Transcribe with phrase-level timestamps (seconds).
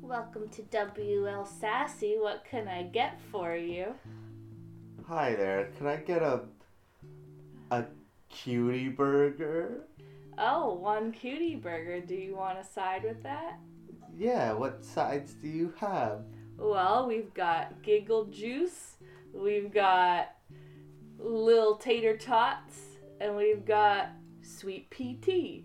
[0.00, 2.16] Welcome to WL Sassy.
[2.18, 3.94] What can I get for you?
[5.08, 5.70] Hi there.
[5.76, 6.42] Can I get a
[7.70, 7.84] a
[8.28, 9.82] cutie burger?
[10.38, 12.00] Oh, one cutie burger.
[12.00, 13.58] Do you want a side with that?
[14.16, 14.52] Yeah.
[14.52, 16.22] What sides do you have?
[16.58, 18.96] Well, we've got giggle juice,
[19.32, 20.34] we've got
[21.18, 24.10] little tater tots, and we've got
[24.42, 25.64] sweet PT.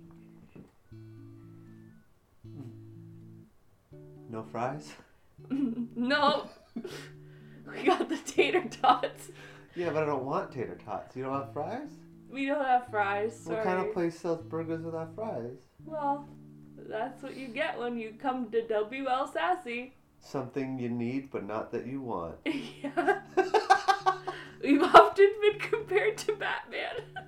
[4.29, 4.93] No fries?
[5.49, 9.29] no, we got the tater tots.
[9.75, 11.15] Yeah, but I don't want tater tots.
[11.15, 11.89] You don't have fries?
[12.29, 13.37] We don't have fries.
[13.37, 13.57] Sorry.
[13.57, 15.57] What kind of place sells burgers without fries?
[15.85, 16.29] Well,
[16.77, 19.95] that's what you get when you come to WL Sassy.
[20.19, 22.35] Something you need, but not that you want.
[22.45, 23.19] yeah.
[24.63, 27.27] We've often been compared to Batman.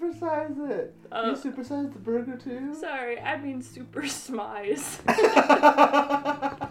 [0.00, 0.94] supersize it?
[1.12, 1.26] Oh.
[1.26, 2.74] you uh, supersize the burger too?
[2.74, 5.00] Sorry, I mean super smize.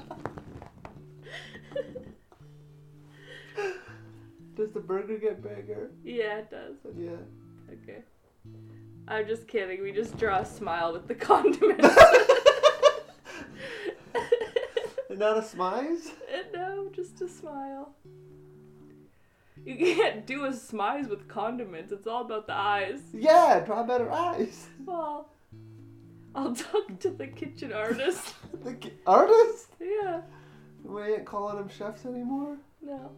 [4.56, 5.92] Does the burger get bigger?
[6.04, 6.76] yeah, it does.
[6.98, 7.12] Yeah.
[7.72, 8.00] Okay.
[9.08, 9.84] I'm just kidding.
[9.84, 11.88] We just draw a smile with the condiments.
[15.16, 16.12] And not a smize?
[16.54, 17.96] no, just a smile.
[19.66, 21.92] You can't do a smize with condiments.
[21.92, 23.00] It's all about the eyes.
[23.14, 24.68] Yeah, draw better eyes.
[24.86, 25.30] Well,
[26.36, 28.36] I'll talk to the kitchen artist.
[28.64, 29.68] The ki- artist?
[29.80, 30.22] yeah.
[30.84, 32.58] We ain't calling them chefs anymore.
[32.82, 33.12] No.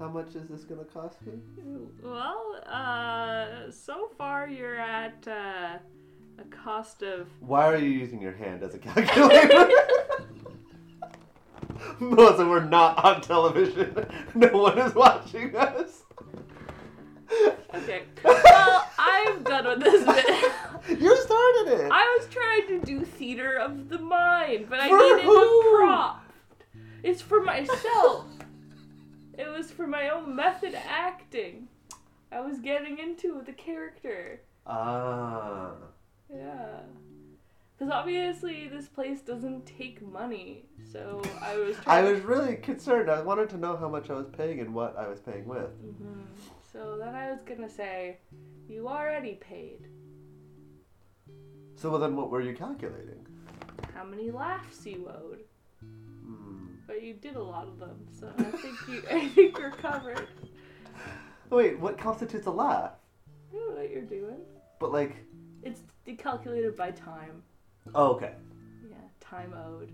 [0.00, 1.34] How much is this gonna cost me?
[2.02, 5.78] Well, uh, so far you're at uh,
[6.40, 9.68] a cost of Why are you using your hand as a calculator?
[12.00, 14.06] Melissa, we're not on television.
[14.34, 16.02] No one is watching us.
[17.74, 18.02] okay.
[18.24, 20.52] Well, I'm done with this bit.
[21.00, 21.90] You started it.
[21.90, 25.32] I was trying to do theater of the mind, but I For needed who?
[25.32, 26.24] a prop.
[27.02, 28.26] It's for myself.
[29.38, 31.68] it was for my own method acting.
[32.30, 34.42] I was getting into the character.
[34.66, 35.70] Ah.
[36.30, 36.80] Yeah.
[37.76, 43.10] Because obviously this place doesn't take money, so I was I was really concerned.
[43.10, 45.70] I wanted to know how much I was paying and what I was paying with.
[45.80, 46.22] hmm
[46.72, 48.18] So then I was gonna say,
[48.68, 49.88] you already paid.
[51.74, 53.26] So well, then what were you calculating?
[53.92, 55.40] How many laughs you owed?
[55.80, 56.66] Hmm.
[56.86, 59.02] But you did a lot of them, so I think you.
[59.10, 60.28] I think you're covered.
[61.50, 62.92] Wait, what constitutes a laugh?
[63.52, 64.40] I know what you're doing.
[64.78, 65.16] But like,
[65.62, 65.80] It's
[66.18, 67.42] calculated by time.
[67.94, 68.32] Oh, okay,
[68.88, 69.90] Yeah, time owed.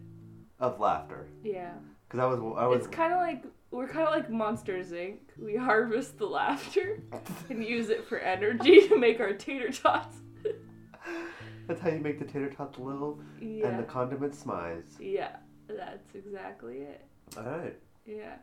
[0.58, 1.26] of laughter.
[1.42, 1.72] Yeah.
[2.08, 2.78] Because I was, I was.
[2.78, 5.18] It's kind of like we're kind of like Monsters Inc.
[5.38, 7.00] We harvest the laughter
[7.48, 10.16] and use it for energy to make our tater tots.
[11.68, 13.68] That's how you make the tater tots little Yeah.
[13.68, 14.82] and the condiment smize.
[14.98, 15.36] Yeah,
[15.68, 17.04] that's exactly it.
[17.36, 17.78] All right.
[18.04, 18.34] Yeah.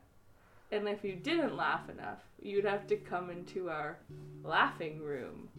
[0.72, 3.98] And if you didn't laugh enough, you'd have to come into our
[4.46, 5.50] laughing room.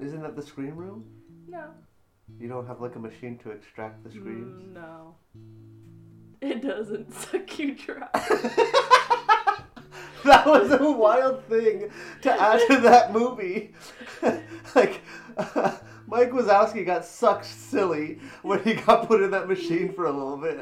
[0.00, 1.04] Isn't that the scream room?
[1.46, 1.64] No.
[2.38, 4.62] You don't have like a machine to extract the screams.
[4.62, 5.14] Mm, no.
[6.40, 8.08] It doesn't suck you dry.
[10.24, 11.90] that was a wild thing
[12.22, 13.72] to add to that movie.
[14.74, 15.00] like,
[16.06, 20.36] Mike Wazowski got sucked silly when he got put in that machine for a little
[20.36, 20.60] bit.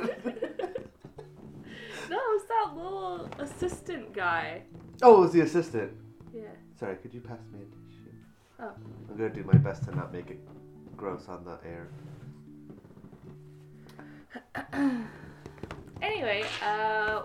[2.10, 4.62] no, it's that little assistant guy.
[5.02, 5.92] oh, it was the assistant.
[6.34, 6.42] Yeah.
[6.78, 8.10] Sorry, could you pass me a tissue?
[8.60, 8.72] Oh.
[9.10, 10.40] I'm gonna do my best to not make it
[11.02, 11.88] gross on the air.
[16.00, 17.22] Anyway, uh,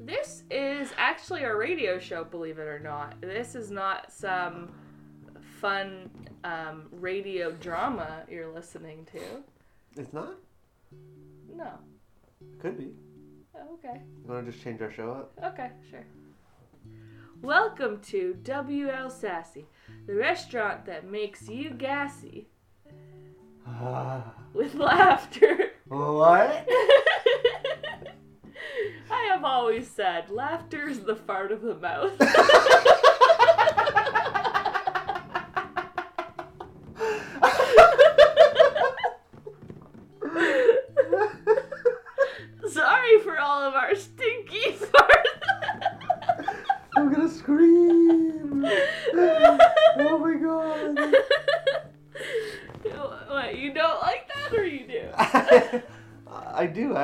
[0.00, 3.20] this is actually a radio show, believe it or not.
[3.20, 4.72] This is not some
[5.60, 6.10] fun
[6.42, 9.20] um, radio drama you're listening to.
[9.96, 10.34] It's not?
[11.54, 11.70] No.
[12.58, 12.90] Could be.
[13.74, 14.02] Okay.
[14.24, 15.32] You wanna just change our show up?
[15.52, 16.04] Okay, sure.
[17.42, 19.66] Welcome to WL Sassy,
[20.08, 22.49] the restaurant that makes you gassy
[23.66, 24.24] Ah.
[24.52, 25.70] with laughter.
[25.86, 26.68] what?
[29.10, 32.12] I have always said laughter is the fart of the mouth.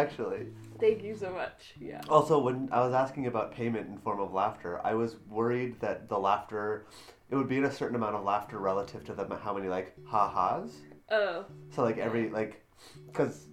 [0.06, 0.46] actually.
[0.80, 1.74] Thank you so much.
[1.80, 2.00] Yeah.
[2.08, 6.08] Also, when I was asking about payment in form of laughter, I was worried that
[6.08, 6.86] the laughter,
[7.30, 9.94] it would be in a certain amount of laughter relative to the how many like
[10.06, 10.76] ha-has.
[11.10, 11.44] Oh.
[11.70, 12.64] So like every like,
[13.06, 13.46] because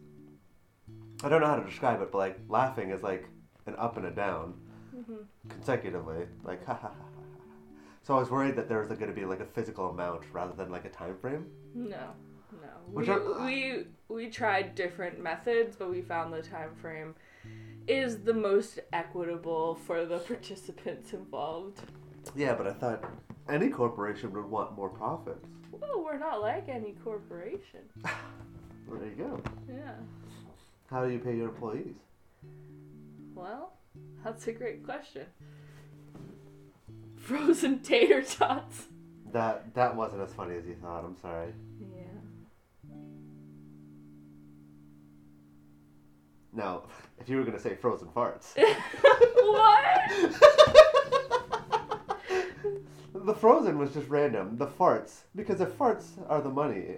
[1.23, 3.27] I don't know how to describe it, but like laughing is like
[3.65, 4.53] an up and a down
[4.91, 6.94] hmm consecutively, like ha ha ha.
[6.94, 7.44] ha, ha.
[8.03, 10.53] So I was worried that there was going to be like a physical amount rather
[10.53, 11.47] than like a time frame.
[11.73, 12.11] No.
[12.61, 12.67] No.
[12.94, 17.15] Which we, are- we we tried different methods, but we found the time frame
[17.88, 21.81] is the most equitable for the participants involved.
[22.35, 23.03] Yeah, but I thought
[23.50, 25.45] any corporation would want more profits.
[25.71, 27.81] Well, we're not like any corporation.
[28.85, 29.41] Well, there you go.
[29.73, 29.94] Yeah.
[30.88, 31.95] How do you pay your employees?
[33.33, 33.71] Well,
[34.23, 35.25] that's a great question.
[37.15, 38.88] Frozen tater tots.
[39.31, 41.06] That that wasn't as funny as you thought.
[41.06, 41.53] I'm sorry.
[46.55, 46.83] Now,
[47.19, 49.85] if you were gonna say frozen farts, what?
[53.13, 54.57] the frozen was just random.
[54.57, 56.97] The farts, because the farts are the money,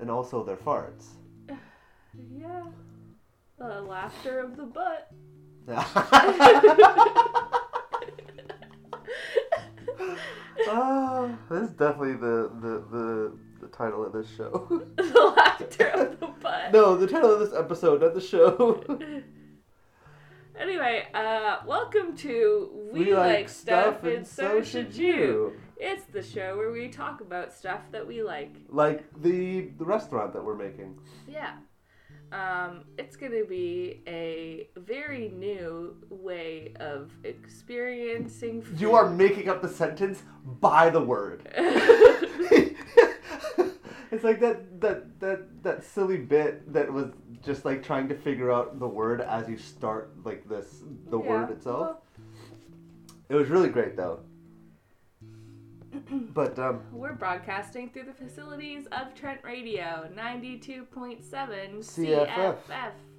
[0.00, 1.06] and also they're farts.
[2.30, 2.64] Yeah.
[3.58, 5.10] The laughter of the butt.
[10.68, 13.32] Ah, this is definitely the, the, the
[13.72, 14.68] title of this show.
[14.96, 16.72] the laughter of the butt.
[16.72, 18.82] no, the title of this episode, not the show.
[20.60, 25.54] Anyway, uh, welcome to We, Like Stuff and So Should You.
[25.78, 28.54] It's the show where we talk about stuff that we like.
[28.68, 30.98] Like the the restaurant that we're making.
[31.26, 31.54] Yeah.
[32.32, 38.80] Um, it's going to be a very new way of experiencing food.
[38.80, 40.22] You are making up the sentence
[40.60, 41.48] by the word.
[44.10, 47.12] it's like that that that that silly bit that was
[47.44, 51.28] just like trying to figure out the word as you start like this the Yeah,
[51.28, 51.96] word itself.
[53.28, 54.20] It was really great though.
[56.34, 62.56] but um we're broadcasting through the facilities of Trent Radio 92.7 CFF.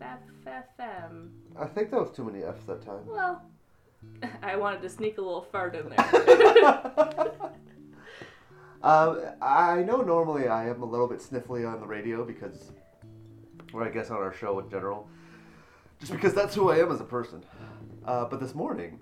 [0.02, 1.30] CFFFM.
[1.60, 3.06] I think that was too many F's that time.
[3.06, 3.42] Well,
[4.44, 7.34] I wanted to sneak a little fart in there.
[8.84, 12.72] Um, I know normally I am a little bit sniffly on the radio because,
[13.74, 15.08] or I guess on our show in general,
[16.00, 17.44] just because that's who I am as a person.
[18.06, 19.00] Uh, but this morning,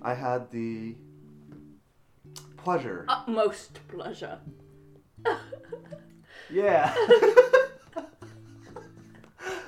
[0.00, 0.94] I had the
[2.56, 3.04] pleasure.
[3.08, 4.38] Utmost pleasure.
[6.50, 6.92] Yeah.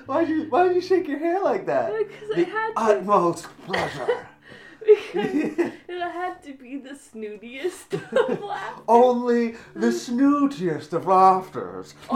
[0.07, 1.93] why'd you Why'd you shake your hair like that?
[1.97, 2.81] Because I had to.
[2.99, 4.27] utmost pleasure.
[4.87, 5.35] Because
[5.89, 7.95] it had to be the snootiest
[8.31, 8.83] of laughter.
[8.89, 11.95] Only the snootiest of laughters.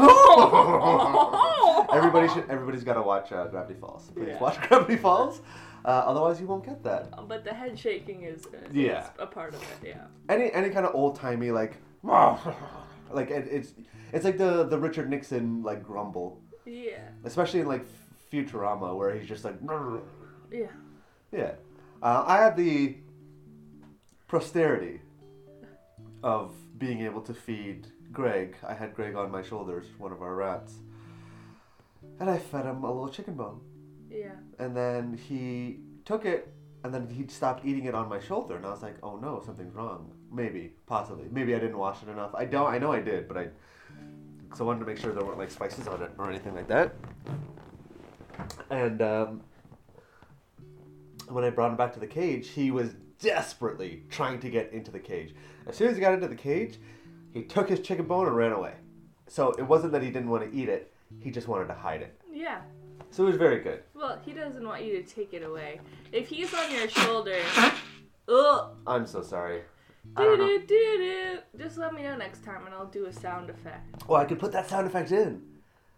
[1.92, 2.48] Everybody should.
[2.50, 4.10] Everybody's got to watch uh, Gravity Falls.
[4.14, 4.38] Please Yeah.
[4.40, 5.40] watch Gravity Falls.
[5.84, 7.10] Uh, otherwise, you won't get that.
[7.28, 9.08] But the head shaking is, is Yeah.
[9.18, 10.04] a part of it, yeah.
[10.28, 13.72] Any any kind of old timey like, like it, it's
[14.12, 16.98] it's like the the Richard Nixon like grumble, Yeah.
[17.24, 17.86] especially in like
[18.32, 19.54] Futurama where he's just like,
[20.50, 20.66] Yeah.
[21.32, 21.52] yeah.
[22.02, 22.96] Uh, I had the
[24.28, 25.00] posterity
[26.22, 28.56] of being able to feed Greg.
[28.66, 30.74] I had Greg on my shoulders, one of our rats,
[32.20, 33.60] and I fed him a little chicken bone.
[34.10, 34.30] Yeah.
[34.58, 36.48] and then he took it
[36.82, 39.42] and then he stopped eating it on my shoulder and i was like oh no
[39.44, 43.00] something's wrong maybe possibly maybe i didn't wash it enough i don't i know i
[43.00, 43.48] did but i
[44.44, 46.66] because i wanted to make sure there weren't like spices on it or anything like
[46.68, 46.94] that
[48.70, 49.42] and um,
[51.30, 54.90] when i brought him back to the cage he was desperately trying to get into
[54.90, 55.34] the cage
[55.66, 56.78] as soon as he got into the cage
[57.32, 58.74] he took his chicken bone and ran away
[59.26, 62.00] so it wasn't that he didn't want to eat it he just wanted to hide
[62.02, 62.60] it Yeah.
[63.10, 65.80] so it was very good Well, he doesn't want you to take it away.
[66.12, 67.38] If he's on your shoulder,
[68.28, 69.62] ugh, i'm so sorry
[70.16, 71.38] don't do do do.
[71.62, 74.08] Just let me know next time, and I'll do a sound effect.
[74.08, 75.42] Well, I could put that sound effect in.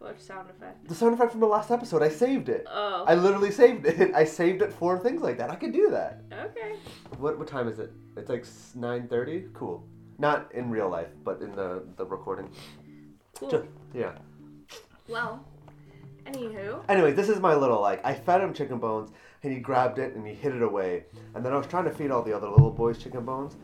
[0.01, 0.89] What sound effect?
[0.89, 2.03] The sound effect from the last episode.
[2.03, 2.67] I saved it.
[2.67, 3.05] Oh.
[3.07, 4.15] I literally saved it.
[4.15, 5.51] I saved it for things like that.
[5.51, 6.23] I could do that.
[6.33, 6.77] okay.
[7.19, 7.93] What what time is it?
[8.17, 9.49] It's like nine thirty.
[9.53, 9.87] Cool.
[10.19, 12.51] Not in real life, but in the the recording.
[13.39, 13.51] Cool.
[13.51, 14.13] Ju- Yeah.
[15.07, 15.45] Well,
[16.25, 16.83] anywho.
[16.89, 18.01] Anyway, this is my little like.
[18.03, 19.11] I fed him chicken bones,
[19.43, 21.05] and he grabbed it and he hid it away.
[21.35, 23.55] And then I was trying to feed all the other little boys chicken bones,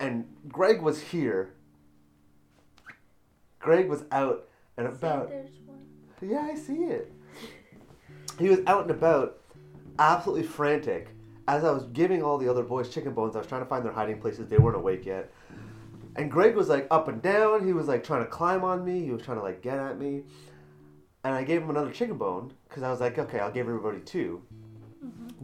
[0.00, 1.52] and Greg was here.
[3.58, 4.48] Greg was out
[4.78, 5.30] and about.
[6.24, 7.12] Yeah, I see it.
[8.38, 9.40] He was out and about,
[9.98, 11.08] absolutely frantic.
[11.46, 13.84] As I was giving all the other boys chicken bones, I was trying to find
[13.84, 14.48] their hiding places.
[14.48, 15.30] They weren't awake yet.
[16.16, 17.66] And Greg was like up and down.
[17.66, 19.04] He was like trying to climb on me.
[19.04, 20.22] He was trying to like get at me.
[21.22, 24.00] and I gave him another chicken bone because I was like, okay, I'll give everybody
[24.00, 24.42] 2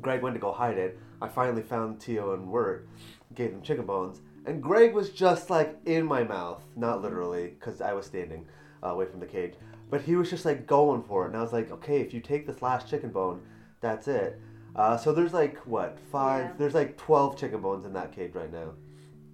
[0.01, 0.99] Greg went to go hide it.
[1.21, 2.89] I finally found Tio and Wirt,
[3.35, 7.81] gave them chicken bones, and Greg was just like in my mouth, not literally, because
[7.81, 8.47] I was standing
[8.83, 9.55] uh, away from the cage,
[9.91, 12.21] but he was just like going for it, and I was like, okay, if you
[12.21, 13.43] take this last chicken bone,
[13.81, 14.41] that's it.
[14.77, 16.45] Uh, so there's like what five?
[16.45, 16.53] Yeah.
[16.59, 18.73] There's like twelve chicken bones in that cage right now.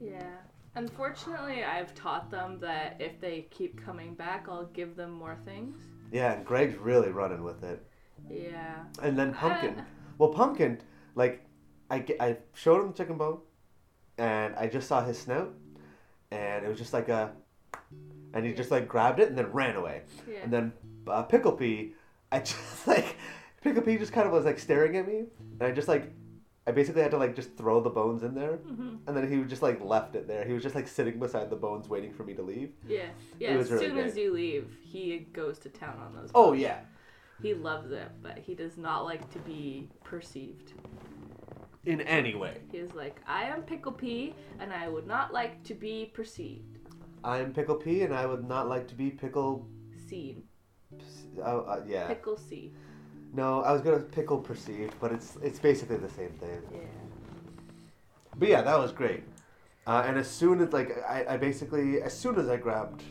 [0.00, 0.36] Yeah.
[0.74, 5.78] Unfortunately, I've taught them that if they keep coming back, I'll give them more things.
[6.12, 7.82] Yeah, and Greg's really running with it.
[8.30, 8.84] Yeah.
[9.02, 9.82] And then Pumpkin.
[10.18, 10.80] Well, Pumpkin,
[11.14, 11.44] like,
[11.90, 13.40] I, I showed him the chicken bone,
[14.16, 15.52] and I just saw his snout,
[16.30, 17.32] and it was just like a,
[18.36, 20.02] and he just like grabbed it and then ran away.
[20.30, 20.40] Yeah.
[20.44, 20.72] And then
[21.08, 21.94] uh, Pickle Pea,
[22.30, 23.16] I just like,
[23.62, 25.24] Pickle Pea just kind of was like staring at me,
[25.58, 26.12] and I just like,
[26.66, 28.96] I basically had to like just throw the bones in there, mm-hmm.
[29.06, 30.44] and then he just like left it there.
[30.44, 32.72] He was just like sitting beside the bones waiting for me to leave.
[32.86, 33.06] Yeah.
[33.40, 33.50] Yeah.
[33.50, 36.30] As really soon as you leave, he goes to town on those.
[36.34, 36.80] Oh yeah.
[37.42, 40.72] He loves it, but he does not like to be perceived.
[41.84, 42.58] In any way.
[42.72, 46.75] He's like, I am Pickle Pea, and I would not like to be perceived.
[47.26, 49.66] I am Pickle Pea, and I would not like to be Pickle.
[50.08, 50.44] Seen.
[51.36, 52.06] Uh, uh, yeah.
[52.06, 52.72] Pickle C.
[53.34, 56.62] No, I was gonna pickle perceived, but it's it's basically the same thing.
[56.72, 56.80] Yeah.
[58.36, 59.24] But yeah, that was great.
[59.86, 63.02] Uh, and as soon as like I, I basically as soon as I grabbed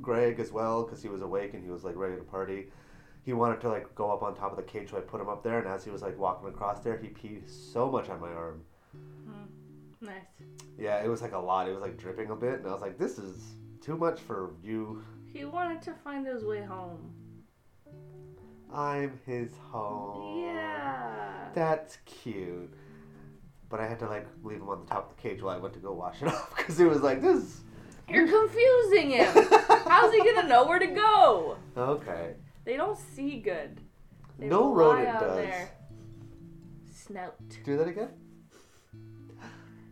[0.00, 2.68] Greg as well because he was awake and he was like ready to party,
[3.22, 5.28] he wanted to like go up on top of the cage, so I put him
[5.28, 5.58] up there.
[5.58, 8.62] And as he was like walking across there, he peed so much on my arm.
[10.00, 10.12] Nice.
[10.78, 11.68] Yeah, it was like a lot.
[11.68, 14.52] It was like dripping a bit, and I was like, this is too much for
[14.62, 15.02] you.
[15.32, 17.12] He wanted to find his way home.
[18.72, 20.42] I'm his home.
[20.44, 21.48] Yeah.
[21.54, 22.72] That's cute.
[23.70, 25.58] But I had to like leave him on the top of the cage while I
[25.58, 27.60] went to go wash it off because it was like this.
[28.08, 29.26] You're confusing him.
[29.86, 31.56] How's he gonna know where to go?
[31.76, 32.34] Okay.
[32.64, 33.80] They don't see good.
[34.38, 35.36] They No rodent does.
[35.36, 35.70] their
[36.90, 37.36] Snout.
[37.64, 38.08] Do that again.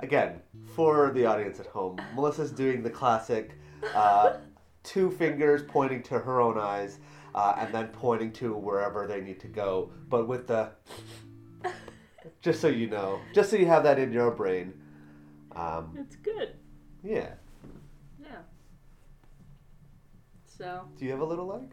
[0.01, 0.41] Again,
[0.75, 3.53] for the audience at home, Melissa's doing the classic
[3.95, 4.37] uh,
[4.83, 6.99] two fingers pointing to her own eyes
[7.35, 10.71] uh, and then pointing to wherever they need to go, but with the.
[12.41, 14.73] Just so you know, just so you have that in your brain.
[15.55, 16.55] Um, It's good.
[17.03, 17.31] yeah.
[18.21, 18.39] Yeah.
[20.47, 21.73] So Do you have a little leg?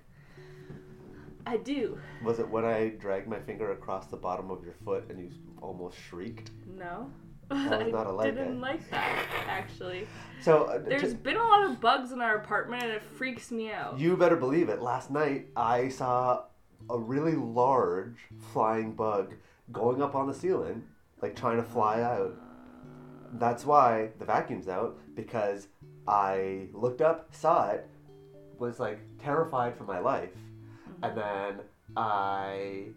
[1.45, 1.99] I do.
[2.23, 5.31] Was it when I dragged my finger across the bottom of your foot and you
[5.61, 6.51] almost shrieked?
[6.77, 7.11] No.
[7.49, 8.61] That was not a I leg, didn't eh?
[8.61, 10.07] like that actually.
[10.41, 13.51] So uh, There's to- been a lot of bugs in our apartment and it freaks
[13.51, 13.99] me out.
[13.99, 14.81] You better believe it.
[14.81, 16.43] Last night I saw
[16.89, 18.17] a really large
[18.51, 19.33] flying bug
[19.71, 20.83] going up on the ceiling,
[21.21, 22.35] like trying to fly out.
[23.33, 25.67] That's why the vacuum's out because
[26.07, 27.87] I looked up, saw it,
[28.59, 30.35] was like terrified for my life,
[31.01, 31.55] and then
[31.97, 32.87] I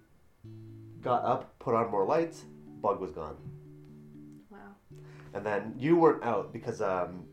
[1.01, 2.45] got up, put on more lights,
[2.83, 3.37] bug was gone.
[5.37, 7.25] And then you weren't out because um,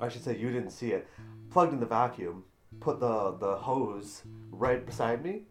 [0.00, 1.06] I should say you didn't see it.
[1.50, 2.44] Plugged in the vacuum,
[2.80, 5.42] put the the hose right beside me,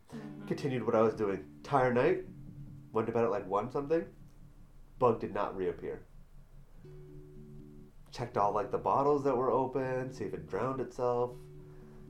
[0.48, 1.44] continued what I was doing.
[1.58, 2.24] Entire night,
[2.92, 4.04] went to bed at like one something.
[4.98, 6.02] Bug did not reappear.
[8.12, 11.34] Checked all like the bottles that were open, see if it drowned itself.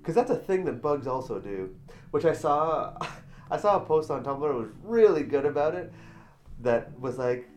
[0.03, 1.75] Cause that's a thing that bugs also do,
[2.11, 2.97] which I saw.
[3.51, 4.49] I saw a post on Tumblr.
[4.49, 5.91] It was really good about it.
[6.61, 7.49] That was like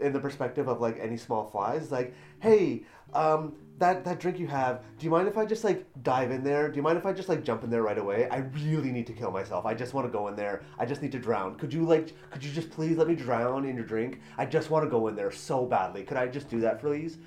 [0.00, 2.82] in the perspective of like any small flies like hey
[3.14, 6.44] um that that drink you have do you mind if i just like dive in
[6.44, 6.68] there?
[6.70, 8.28] Do you mind if i just like jump in there right away?
[8.30, 9.64] I really need to kill myself.
[9.64, 10.62] I just want to go in there.
[10.78, 11.56] I just need to drown.
[11.56, 14.20] Could you like could you just please let me drown in your drink?
[14.36, 16.02] I just want to go in there so badly.
[16.04, 17.18] Could i just do that please?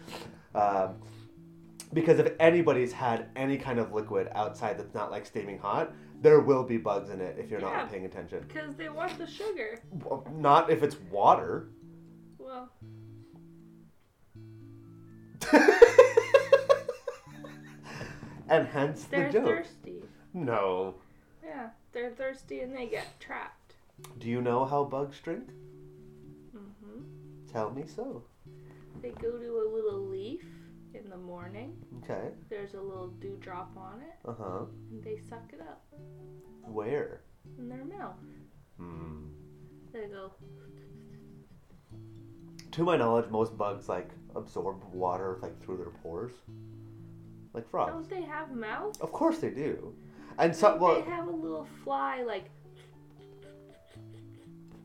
[0.53, 0.96] Um,
[1.92, 6.39] because if anybody's had any kind of liquid outside that's not like steaming hot there
[6.39, 7.77] will be bugs in it if you're Yeah.
[7.77, 8.46] not paying attention.
[8.48, 9.80] Because they want the sugar.
[10.34, 11.70] Not if it's water
[12.54, 12.70] Well,
[18.50, 19.46] and hence they're the joke.
[19.46, 20.04] thirsty.
[20.36, 20.96] No.
[21.44, 23.74] Yeah, they're thirsty and they get trapped.
[24.20, 25.50] Do you know how bugs drink?
[26.52, 27.02] hmm
[27.52, 28.24] Tell me so.
[29.02, 30.46] They go to a little leaf
[30.94, 31.76] in the morning.
[32.04, 32.30] Okay.
[32.50, 34.66] There's a little dewdrop on it, Uh huh.
[34.92, 35.84] and they suck it up
[36.72, 37.22] Where?
[37.58, 38.16] in their mouth.
[38.78, 39.26] Hmm.
[39.92, 40.32] They go,
[42.74, 46.34] To my knowledge, most bugs like absorb water like through their pores,
[47.53, 47.92] like frogs.
[47.92, 49.00] don't they have mouths?
[49.00, 49.94] Of course they do.
[50.39, 51.01] And some they well.
[51.03, 52.50] have a little fly like,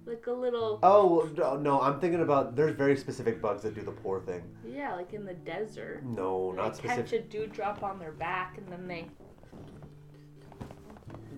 [0.04, 2.54] like a little, Oh no, no, I'm thinking about.
[2.56, 4.42] There's very specific bugs that do the pore thing.
[4.66, 6.04] yeah, like in the desert.
[6.04, 6.82] No, not specific.
[6.82, 7.26] they catch specific.
[7.26, 9.06] a dewdrop on their back and then they.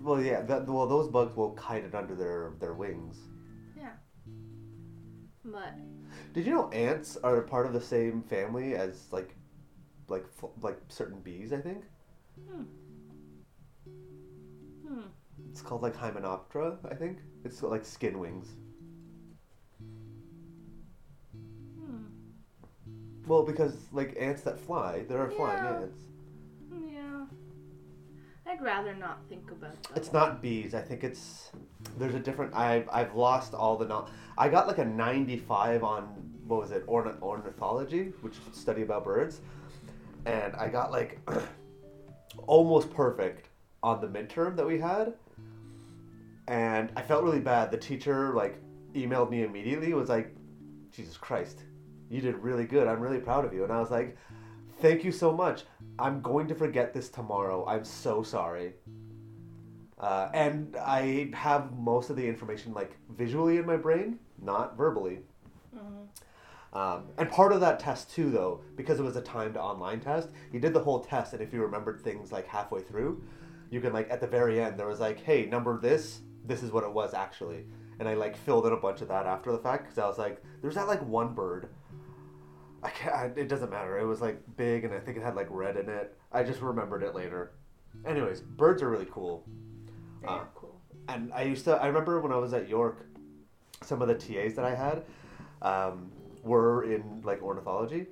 [0.03, 0.41] well, yeah.
[0.41, 3.17] That, well, those bugs will kite it under their their wings.
[3.77, 3.91] Yeah.
[5.45, 5.73] But
[6.33, 9.35] Did you know ants are part of the same family as like,
[10.07, 10.25] like
[10.61, 11.51] like certain bees?
[11.51, 11.83] I think
[12.47, 12.63] hmm.
[15.49, 16.77] it's called like Hymenoptera.
[16.89, 18.47] I think it's like skin wings.
[21.77, 22.05] Hmm.
[23.27, 25.81] Well, because like ants that fly, there are flying Yeah.
[25.81, 26.10] ants.
[28.51, 29.97] I'd rather not think about that.
[29.97, 30.73] It's not bees.
[30.73, 31.51] I think it's
[31.97, 32.53] there's a different.
[32.53, 34.05] I've I've lost all the.
[34.37, 36.03] I got like a 95 on
[36.47, 39.39] what was it Orn- ornithology, which is study about birds,
[40.25, 41.19] and I got like
[42.47, 43.47] almost perfect
[43.83, 45.13] on the midterm that we had,
[46.49, 47.71] and I felt really bad.
[47.71, 48.61] The teacher like
[48.93, 49.93] emailed me immediately.
[49.93, 50.35] Was like,
[50.91, 51.63] Jesus Christ,
[52.09, 52.89] you did really good.
[52.89, 53.63] I'm really proud of you.
[53.63, 54.17] And I was like,
[54.81, 55.63] Thank you so much.
[56.01, 57.65] I'm going to forget this tomorrow.
[57.67, 58.73] I'm so sorry.
[59.99, 65.19] Uh, and I have most of the information like visually in my brain, not verbally.
[65.75, 66.07] Mhm.
[66.75, 70.29] Um, and part of that test too, though, because it was a timed online test,
[70.51, 73.21] you did the whole test, and if you remembered things like halfway through,
[73.69, 76.71] you can like at the very end there was like, hey, number this, this is
[76.71, 77.65] what it was actually,
[77.99, 80.17] and I like filled in a bunch of that after the fact because I was
[80.17, 81.69] like, there's that like one bird.
[82.83, 83.15] I can't.
[83.15, 83.97] I- It doesn't matter.
[83.99, 86.17] It was like big, and I think it had like red in it.
[86.31, 87.51] I just remembered it later.
[88.05, 89.43] Anyways, birds are really cool.
[90.21, 90.79] They Uh, are cool.
[91.07, 91.75] and I used to.
[91.75, 93.05] I remember when I was at York,
[93.83, 95.03] some of the TAs that I had
[95.61, 96.11] um,
[96.43, 98.07] were in like ornithology,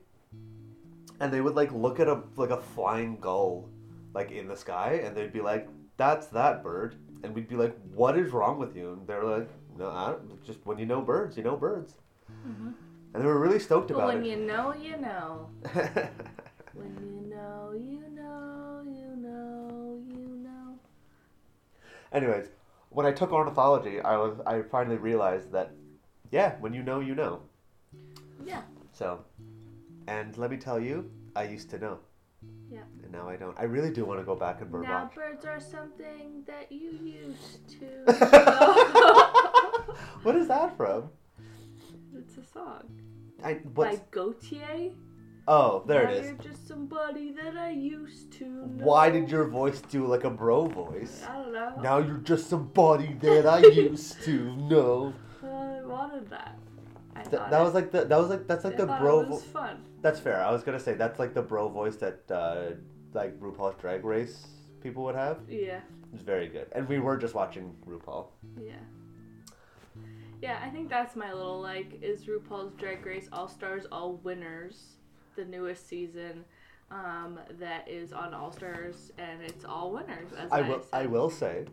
[1.20, 3.70] and they would like look at a like a flying gull,
[4.14, 7.76] like in the sky, and they'd be like, "That's that bird," and we'd be like,
[7.94, 11.02] "What is wrong with you?" And they're like, "No, I don't, just when you know
[11.02, 11.96] birds, you know birds,"
[12.48, 12.74] Mhm.
[13.14, 14.20] And they were really stoked about when it.
[14.20, 15.50] When you know, you know.
[16.74, 20.80] When you know, you know, you know, you know.
[22.14, 22.48] Anyways,
[22.90, 25.72] when I took ornithology, I was I finally realized that,
[26.32, 27.42] yeah, when you know, you know.
[28.46, 28.62] Yeah.
[28.94, 29.26] So,
[30.08, 32.00] and let me tell you, I used to know.
[32.72, 32.84] Yeah.
[33.04, 33.58] And now I don't.
[33.60, 35.16] I really do want to go back and bird Now watch.
[35.16, 38.06] birds are something that you used to.
[40.24, 41.10] what is that from?
[42.18, 42.84] it's a song
[43.44, 44.94] I by what's Gotye.
[45.48, 46.26] oh there now it is.
[46.28, 48.86] You're just somebody that I used to know.
[48.86, 51.24] Why did your voice do like a bro voice?
[51.28, 51.76] I don't know.
[51.82, 55.14] Now you're just somebody that I used to know.
[55.44, 56.58] I wanted that.
[57.16, 59.22] I Th- that it- was like the that was like that's like I the bro.
[59.22, 59.84] It was Vo- fun.
[60.02, 60.44] that's fair.
[60.44, 62.76] I was gonna say that's like the bro voice that uh,
[63.14, 64.48] like RuPaul's Drag Race
[64.82, 65.40] people would have.
[65.50, 65.82] Yeah.
[66.14, 68.28] It's very good, and we were just watching RuPaul.
[68.60, 68.74] Yeah.
[70.42, 74.98] Yeah, I think that's my little like is RuPaul's Drag Race All Stars All Winners,
[75.36, 76.46] the newest season
[76.92, 80.32] um, that is on All Stars and it's all winners.
[80.38, 80.82] As I I, will.
[80.82, 80.90] said.
[80.94, 81.66] I will say,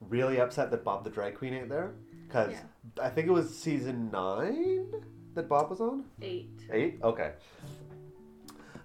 [0.00, 1.94] really upset that Bob the drag queen ain't there,
[2.26, 3.04] because Yeah.
[3.04, 4.92] I think it was season nine
[5.34, 6.04] that Bob was on.
[6.20, 6.60] Eight.
[6.72, 6.98] Eight.
[7.04, 7.32] Okay.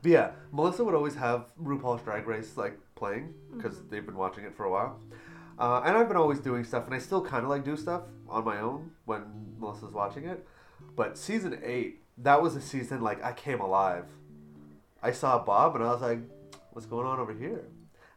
[0.03, 4.43] But yeah, Melissa would always have RuPaul's Drag Race like playing because they've been watching
[4.43, 4.99] it for a while,
[5.57, 8.03] uh, and I've been always doing stuff, and I still kind of like do stuff
[8.29, 10.45] on my own when Melissa's watching it.
[10.95, 14.05] But season eight, that was a season like I came alive.
[15.01, 16.19] I saw Bob, and I was like,
[16.71, 17.65] "What's going on over here?"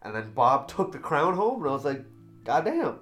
[0.03, 2.05] And then Bob took the crown home, and I was like,
[2.45, 3.01] "God damn!"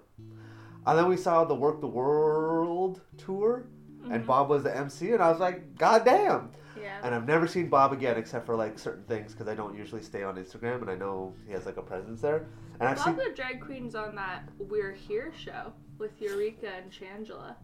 [0.87, 3.65] And then we saw the Werq the World tour,
[4.05, 4.27] and Mhm.
[4.27, 7.01] Bob was the MC, and I was like, "God damn!" Yeah.
[7.03, 10.03] And I've never seen Bob again except for like certain things because I don't usually
[10.03, 12.47] stay on Instagram, and I know he has like a presence there.
[12.81, 16.91] And I've Bob seen the Drag Queen's on that We're Here show with Eureka and
[16.93, 17.57] Shangela.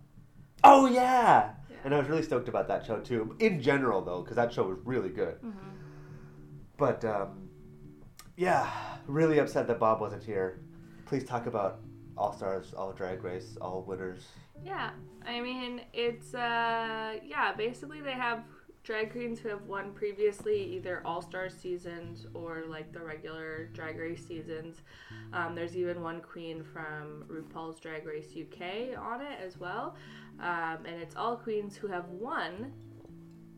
[0.62, 1.76] oh yeah, Yeah.
[1.84, 3.36] and I was really stoked about that show too.
[3.38, 5.36] In general though, because that show was really good.
[5.40, 5.50] hmm
[6.76, 7.48] But um,
[8.36, 8.68] yeah,
[9.06, 10.60] really upset that Bob wasn't here.
[11.06, 11.80] Please talk about
[12.16, 14.24] All Stars, All Drag Race, All Winners.
[14.64, 14.90] Yeah,
[15.26, 18.44] I mean it's uh yeah basically they have
[18.84, 23.98] drag queens who have won previously either All Star seasons or like the regular Drag
[23.98, 24.82] Race seasons.
[25.32, 29.96] Um, there's even one queen from RuPaul's Drag Race UK on it as well,
[30.38, 32.72] um, and it's all queens who have won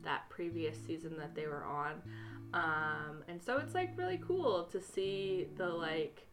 [0.03, 2.01] that previous season that they were on.
[2.53, 6.25] Um, and so it's like really cool to see the like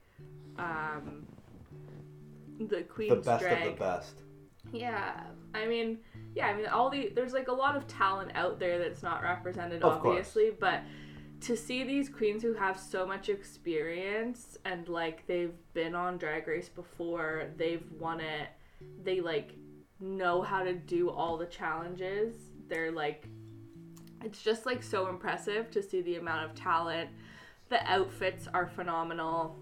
[0.56, 1.26] um,
[2.60, 3.66] the queens the best drag.
[3.66, 4.20] of the best.
[4.72, 5.98] Yeah, I mean,
[6.34, 9.22] yeah, I mean, all the there's like a lot of talent out there that's not
[9.22, 10.16] represented, Of course.
[10.18, 10.82] obviously, but
[11.42, 16.46] to see these queens who have so much experience and like they've been on Drag
[16.48, 18.48] Race before, they've won it,
[19.02, 19.52] they like
[20.00, 22.34] know how to do all the challenges.
[22.68, 23.28] They're like,
[24.24, 27.10] it's just like so impressive to see the amount of talent.
[27.68, 29.56] The outfits are phenomenal.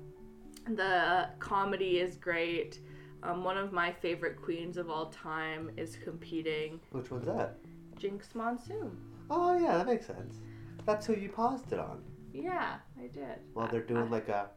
[0.66, 2.78] The comedy is great.
[3.22, 6.80] Um, one of my favorite queens of all time is competing.
[6.90, 7.56] Which one's that?
[7.98, 8.96] Jinkx Monsoon.
[9.30, 10.38] Oh yeah, that makes sense.
[10.85, 12.02] That's who you paused it on.
[12.32, 13.38] Yeah, I did.
[13.54, 14.48] Well, they're doing I- like a.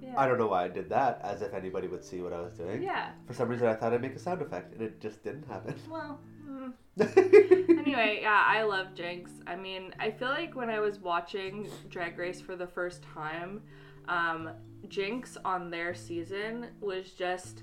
[0.00, 0.14] yeah.
[0.16, 2.54] I don't know why I did that, as if anybody would see what I was
[2.54, 2.82] doing.
[2.82, 3.10] Yeah.
[3.26, 5.74] For some reason, I thought I'd make a sound effect, and it just didn't happen.
[5.90, 6.18] Well.
[6.48, 6.72] mm.
[7.78, 9.30] anyway, yeah, I love Jinkx.
[9.46, 13.62] I mean, I feel like when I was watching Drag Race for the first time,
[14.08, 14.50] um,
[14.88, 17.62] Jinkx on their season was just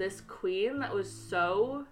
[0.00, 1.84] this queen that was so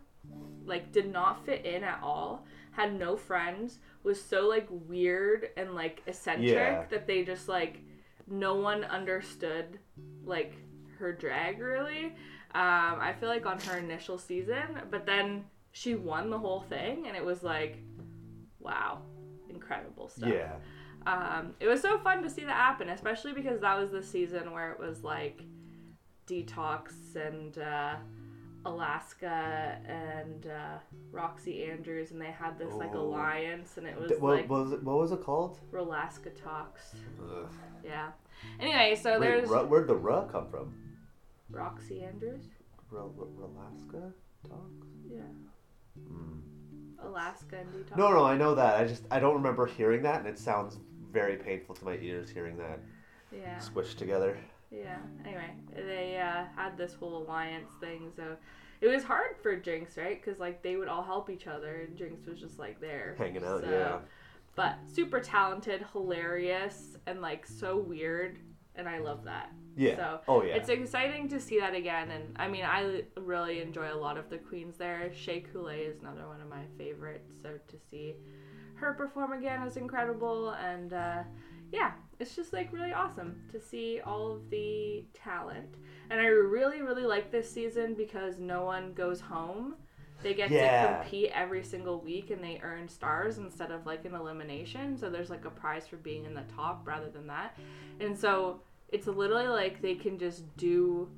[0.64, 5.74] like did not fit in at all, had no friends, was so like weird and
[5.74, 6.84] like eccentric Yeah.
[6.90, 7.80] that they just like
[8.26, 9.78] no one understood
[10.24, 10.54] like
[10.98, 12.06] her drag really.
[12.54, 17.06] Um, I feel like on her initial season, but then she won the whole thing,
[17.06, 17.76] and it was like,
[18.58, 19.02] wow,
[19.50, 20.30] incredible stuff.
[20.32, 20.54] yeah.
[21.06, 24.50] Um, it was so fun to see that happen, especially because that was the season
[24.52, 25.42] where it was like
[26.28, 27.96] Detox and uh,
[28.64, 30.78] Alaska and uh,
[31.12, 33.00] Roxxxy Andrews, and they had this like Oh.
[33.00, 35.58] alliance, and it was D- what, like what was it, what was it called?
[35.72, 36.94] Rolaska Talks.
[37.22, 37.48] Ugh.
[37.84, 38.08] Yeah.
[38.60, 40.74] Anyway, so Wait, there's Ru- where'd the Ruh come from?
[41.52, 42.44] Roxxxy Andrews.
[42.92, 44.12] Alaska
[44.48, 44.86] talks.
[45.10, 45.20] Yeah.
[45.98, 46.40] Mm.
[47.02, 47.96] Alaska and Detox.
[47.96, 48.76] No, no, I know that.
[48.80, 50.78] I just I don't remember hearing that, and it sounds
[51.12, 52.80] very painful to my ears hearing that
[53.32, 53.58] Yeah.
[53.58, 54.38] squished together.
[54.70, 54.98] Yeah.
[55.24, 58.36] Anyway, they uh, had this whole alliance thing, so
[58.80, 60.22] it was hard for Jinkx, right?
[60.22, 63.44] Because like they would all help each other, and Jinkx was just like there Hanging
[63.44, 63.98] out, So- yeah.
[64.54, 68.40] But super talented, hilarious, and like so weird,
[68.74, 69.52] and I love that.
[69.76, 69.94] Yeah.
[69.94, 70.54] So, oh yeah.
[70.56, 74.28] It's exciting to see that again, and I mean, I really enjoy a lot of
[74.28, 75.12] the queens there.
[75.14, 78.14] Shea Coulee is another one of my favorites, so to see
[78.74, 81.22] her perform again is incredible, and uh,
[81.70, 85.76] yeah, it's just like really awesome to see all of the talent.
[86.10, 89.76] And I really, really like this season because no one goes home.
[90.22, 90.88] They get Yeah.
[90.98, 94.96] to compete every single week and they earn stars instead of like an elimination.
[94.96, 97.56] So there's like a prize for being in the top rather than that.
[98.00, 101.08] And so it's literally like they can just do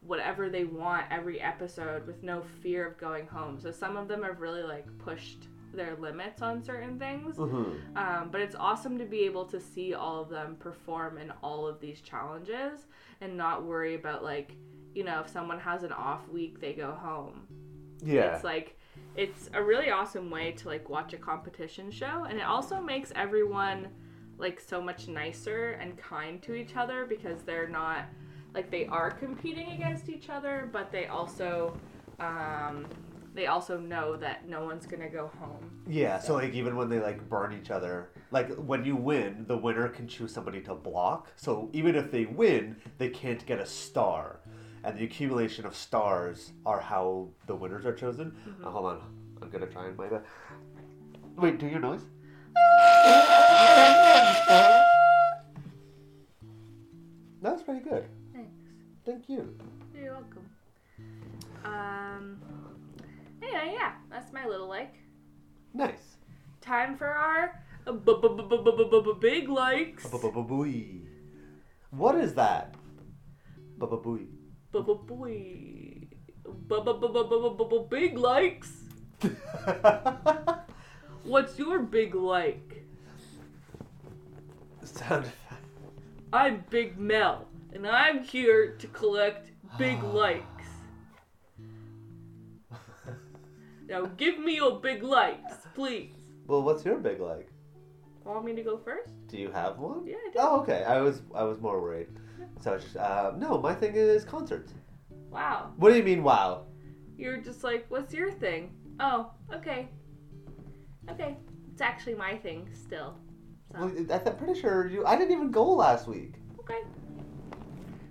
[0.00, 3.60] whatever they want every episode with no fear of going home.
[3.60, 7.36] So some of them have really like pushed their limits on certain things.
[7.36, 7.96] Mhm.
[7.96, 11.66] Um, but it's awesome to be able to see all of them perform in all
[11.66, 12.86] of these challenges
[13.20, 14.54] and not worry about like,
[14.94, 17.46] you know, if someone has an off week, they go home.
[18.02, 18.34] Yeah.
[18.34, 18.76] It's like
[19.16, 23.12] it's a really awesome way to like watch a competition show and it also makes
[23.16, 23.88] everyone
[24.38, 28.04] like so much nicer and kind to each other because they're not
[28.54, 31.76] like they are competing against each other but they also
[32.20, 32.86] um
[33.40, 37.00] they also know that no one's gonna go home Yeah, so like even when they
[37.00, 41.28] like burn each other, like when you win, the winner can choose somebody to block.
[41.36, 44.40] So even if they win, they can't get a star,
[44.84, 48.36] and the accumulation of stars are how the winners are chosen.
[48.62, 49.00] Uh, hold on,
[49.40, 50.22] I'm gonna try and play that.
[51.36, 52.02] Wait, do your noise.
[57.42, 58.04] That was pretty good.
[58.34, 58.50] thanks
[59.06, 59.56] Thank you.
[59.94, 60.44] you're welcome
[61.64, 62.38] um
[63.50, 63.92] yeah, yeah.
[64.10, 64.94] That's my little like.
[65.74, 66.16] Nice.
[66.60, 67.62] Time for our
[69.20, 70.06] big likes.
[71.90, 72.74] What is that?
[77.88, 78.72] Big likes.
[81.24, 82.84] What's your big like?
[84.82, 85.64] Sound effect.
[86.32, 90.59] I'm Big Mel, and I'm here to collect big likes.
[93.90, 96.12] Now give me your big likes please
[96.46, 97.48] Well, what's your big like?
[98.24, 100.06] want me to go first Do you have one?
[100.06, 100.84] yeah i do Oh, okay.
[100.84, 102.08] I was I was more worried.
[102.62, 104.72] So it's just, uh, no, my thing is concerts.
[105.30, 106.22] wow What do you mean?
[106.22, 106.66] Wow.
[107.18, 108.62] you're just like what's your thing
[109.00, 109.20] oh
[109.52, 109.88] okay
[111.12, 111.36] okay
[111.72, 113.10] it's actually my thing still
[113.72, 113.78] so.
[113.80, 115.06] Well, I- I'm pretty sure you.
[115.06, 116.34] I didn't even go last week.
[116.62, 116.80] Okay.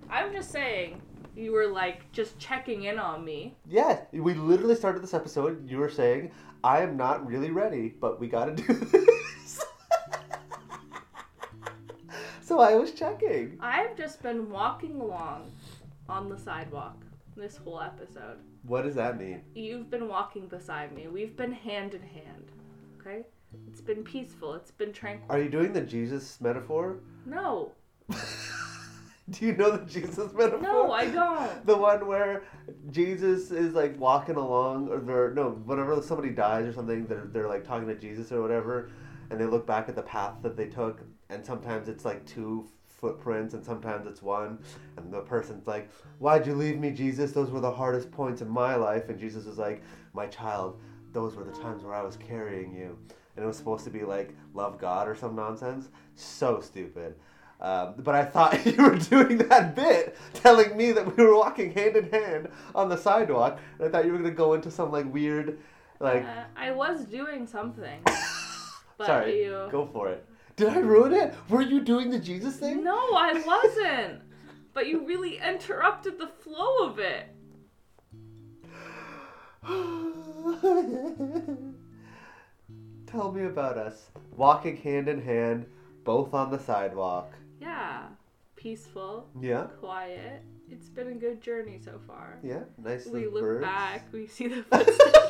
[0.08, 1.02] I'm just saying,
[1.40, 3.56] you were like just checking in on me.
[3.66, 5.68] Yes, we literally started this episode.
[5.68, 6.30] You were saying
[6.62, 9.60] I am not really ready, but we got to do this.
[12.42, 13.56] so I was checking.
[13.60, 15.50] I've just been walking along
[16.08, 16.96] on the sidewalk
[17.36, 18.36] this whole episode.
[18.64, 19.42] What does that mean?
[19.54, 21.08] You've been walking beside me.
[21.08, 22.52] We've been hand in hand.
[23.00, 23.24] Okay?
[23.66, 24.54] It's been peaceful.
[24.54, 25.26] It's been tranquil.
[25.30, 26.98] Are you doing the Jesus metaphor?
[27.24, 27.72] No.
[29.38, 30.60] Do you know the Jesus metaphor?
[30.60, 31.64] No, I don't.
[31.66, 32.42] The one where
[32.90, 37.48] Jesus is like walking along, or they're, no, whenever somebody dies or something, they're, they're
[37.48, 38.90] like talking to Jesus or whatever,
[39.30, 42.68] and they look back at the path that they took, and sometimes it's like two
[42.86, 44.58] footprints, and sometimes it's one.
[44.96, 47.32] And the person's like, Why'd you leave me, Jesus?
[47.32, 49.08] Those were the hardest points in my life.
[49.08, 50.80] And Jesus is like, My child,
[51.12, 52.98] those were the times where I was carrying you.
[53.36, 55.88] And it was supposed to be like, Love God or some nonsense.
[56.16, 57.14] So stupid.
[57.60, 61.72] Um, but I thought you were doing that bit, telling me that we were walking
[61.72, 64.90] hand in hand on the sidewalk, and I thought you were gonna go into some
[64.90, 65.58] like weird,
[65.98, 66.24] like.
[66.24, 68.00] Uh, I was doing something.
[68.98, 69.68] But Sorry, you...
[69.72, 70.26] go for it.
[70.56, 71.32] Did I ruin it?
[71.48, 72.84] Were you doing the Jesus thing?
[72.84, 74.20] No, I wasn't.
[74.74, 77.26] but you really interrupted the flow of it.
[83.06, 85.64] Tell me about us walking hand in hand,
[86.04, 87.32] both on the sidewalk.
[87.60, 88.08] Yeah.
[88.56, 90.42] Peaceful, Yeah, quiet.
[90.68, 92.38] It's been a good journey so far.
[92.42, 93.06] yeah, nice.
[93.06, 93.64] We look birds.
[93.64, 94.98] back, we see the footsteps.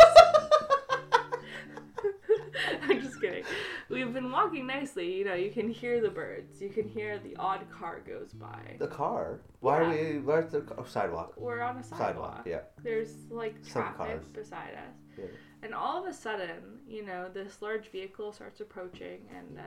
[2.83, 3.45] I'm just kidding.
[3.89, 5.15] We've been walking nicely.
[5.19, 6.61] You know, you can hear the birds.
[6.61, 8.77] You can hear the odd car goes by.
[8.79, 9.41] The car.
[9.61, 10.13] Why are Yeah.
[10.15, 10.19] we?
[10.21, 11.35] Where's the oh, sidewalk?
[11.37, 12.07] We're on a sidewalk.
[12.09, 12.43] Sidewalk.
[12.47, 12.61] Yeah.
[12.83, 14.25] There's like traffic cars.
[14.33, 14.97] beside us.
[15.19, 15.25] Yeah.
[15.63, 19.63] And all of a sudden, you know, this large vehicle starts approaching and uh,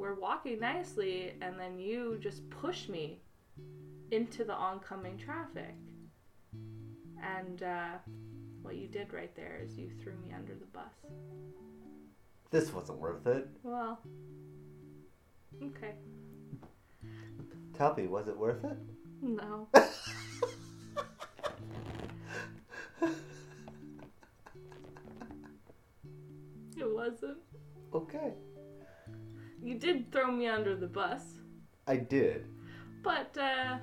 [0.00, 3.20] we're walking nicely and then you just push me
[4.10, 5.74] into the oncoming traffic.
[7.22, 7.98] And uh,
[8.62, 10.94] what you did right there is you threw me under the bus.
[12.50, 13.46] This wasn't worth it.
[13.62, 14.00] Well,
[15.62, 15.92] okay.
[17.76, 18.78] Tell me, was it worth it?
[19.22, 19.68] No.
[26.76, 27.36] It wasn't.
[27.92, 28.32] Okay.
[29.62, 31.22] You did throw me under the bus.
[31.86, 32.46] I did.
[33.02, 33.78] But, uh,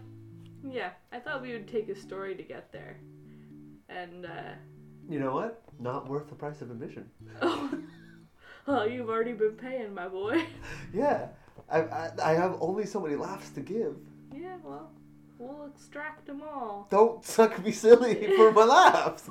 [0.68, 3.00] yeah, I thought we would take a story to get there.
[3.90, 4.54] And, uh,
[5.10, 5.62] You know what?
[5.80, 7.10] Not worth the price of admission.
[7.42, 7.72] oh,
[8.68, 10.44] well, you've already been paying, my boy.
[10.94, 11.28] Yeah.
[11.70, 13.96] I, I, I have only so many laughs to give.
[14.34, 14.92] Yeah, well,
[15.38, 16.88] we'll extract them all.
[16.90, 19.30] Don't suck me silly for my laughs.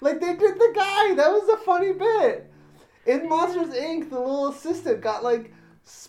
[0.00, 1.14] like they did the guy.
[1.14, 2.50] That was a funny bit.
[3.06, 5.52] In Monsters Inc., the little assistant got like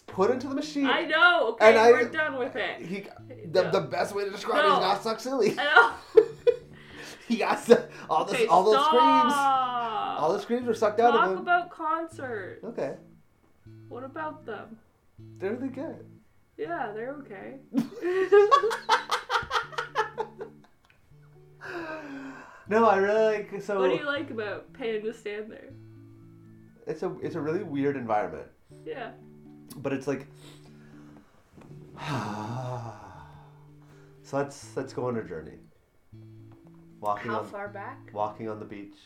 [0.08, 0.86] put into the machine.
[0.88, 2.82] I know, okay, And I- we're done with it.
[2.82, 3.06] He,
[3.46, 3.72] the, No.
[3.72, 4.74] the best way to describe it No.
[4.74, 5.56] is got suck silly.
[5.58, 6.24] I know.
[7.28, 7.60] He got
[8.10, 9.34] all this, Okay, all those screams.
[9.36, 11.36] All the screams were sucked out Talk of him.
[11.36, 12.64] Talk about concerts.
[12.64, 12.96] Okay,
[13.88, 14.76] What about them?
[15.38, 16.06] they're really good.
[16.58, 17.60] Yeah, they're okay.
[22.68, 23.80] No, I really like so.
[23.80, 25.70] what do you like about paying to stand there?
[26.90, 28.48] It's a it's a really weird environment,
[28.86, 29.12] Yeah.
[29.78, 30.26] but it's like.
[34.24, 35.60] so let's let's go on a journey.
[37.00, 38.10] Walking How on far back?
[38.14, 38.98] walking on the beach.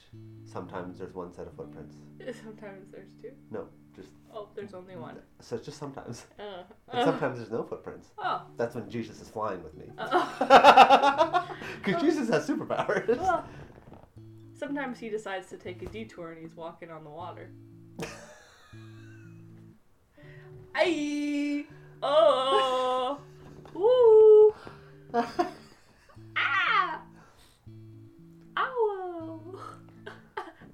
[0.46, 1.96] Sometimes there's one set of footprints.
[2.43, 3.32] Sometimes there's two.
[3.52, 5.17] No, just Oh, there's only one.
[5.41, 6.26] so it's just sometimes.
[6.39, 8.08] Uh, And uh, sometimes there's no footprints.
[8.17, 8.41] oh.
[8.58, 9.86] That's when Jesus is flying with me.
[9.98, 11.46] Uh,
[11.84, 13.17] Because Jesus has superpowers.
[13.19, 13.46] well,
[14.58, 17.52] sometimes he decides to take a detour and he's walking on the water.
[20.76, 21.66] Aye.
[22.02, 23.20] Oh.
[23.74, 24.54] Woo.
[26.36, 27.02] Ah.
[28.58, 29.56] Ow.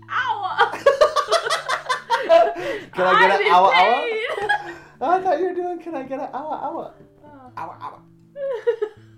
[0.09, 0.71] Ow.
[2.93, 4.07] Can I get I'm an in ow ow?
[5.01, 5.79] Oh, I thought you were doing.
[5.79, 6.93] Can I get an ow ow?
[7.23, 7.51] Oh.
[7.57, 8.01] Ow ow.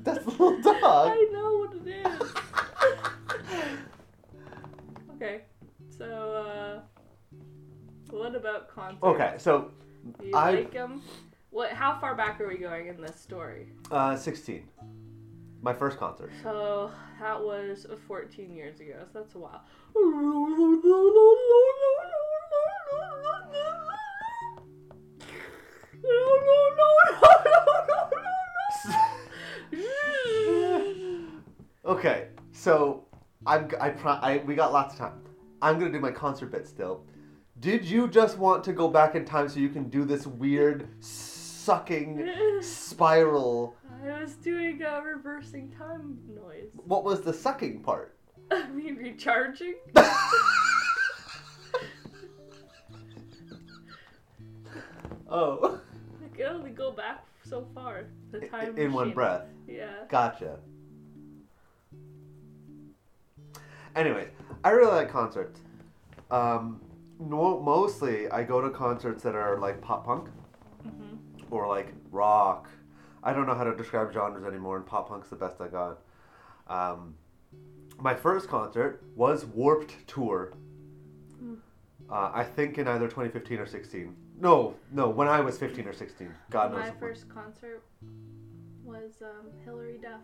[0.04, 1.12] That's the little dog.
[1.12, 2.32] I know what it is.
[5.16, 5.42] okay,
[5.96, 6.82] so uh,
[8.10, 9.04] what about concerts?
[9.04, 9.72] Okay, so
[10.20, 11.02] Do you I- like them?
[11.50, 11.72] What?
[11.74, 13.68] How far back are we going in this story?
[13.92, 14.64] uh, 16.
[15.62, 16.32] My first concert.
[16.42, 18.96] So that was 14 years ago.
[19.12, 19.62] So that's a while.
[31.84, 33.06] Okay, so
[33.46, 35.22] I'm I, pro- I we got lots of time.
[35.62, 37.04] I'm gonna do my concert bit still.
[37.62, 40.88] Did you just want to go back in time so you can do this weird
[41.00, 42.28] sucking
[42.62, 43.76] spiral?
[44.04, 46.72] I was doing a reversing time noise.
[46.86, 48.18] What was the sucking part?
[48.52, 49.76] I mean, recharging.
[55.34, 55.80] Oh,
[56.22, 58.04] I can only go back so far.
[58.32, 59.44] The time in one breath.
[59.66, 59.94] Yeah.
[60.10, 60.58] Gotcha.
[63.96, 64.28] Anyway,
[64.66, 65.62] I really like concerts.
[66.32, 66.82] Um,
[67.22, 70.30] no, mostly I go to concerts that are like pop punk
[70.84, 71.16] hmm
[71.50, 72.70] or like rock.
[73.24, 76.00] I don't know how to describe genres anymore, and pop punk's the best I got.
[76.68, 77.16] Um,
[78.00, 80.54] my first concert was Warped Tour.
[81.44, 81.58] Mm.
[82.10, 84.16] Uh, I think in either 2015 or 16.
[84.42, 85.08] No, no.
[85.08, 86.80] When I was fifteen or sixteen, God knows.
[86.80, 87.84] My first concert
[88.84, 90.22] was um, Hilary Duff.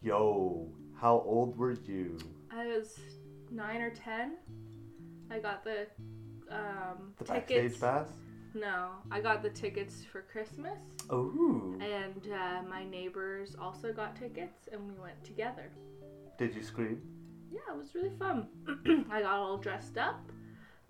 [0.00, 0.66] Yo,
[0.98, 2.18] how old were you?
[2.50, 2.98] I was
[3.50, 4.38] nine or ten.
[5.34, 5.86] I got the
[6.48, 7.78] um, The tickets.
[7.78, 8.08] backstage pass.
[8.54, 10.78] No, I got the tickets for Christmas,
[11.10, 11.74] Oh.
[11.80, 15.72] and uh, my neighbors also got tickets, and we went together.
[16.38, 17.02] Did you scream?
[17.52, 18.46] Yeah, it was really fun.
[19.10, 20.20] I got all dressed up.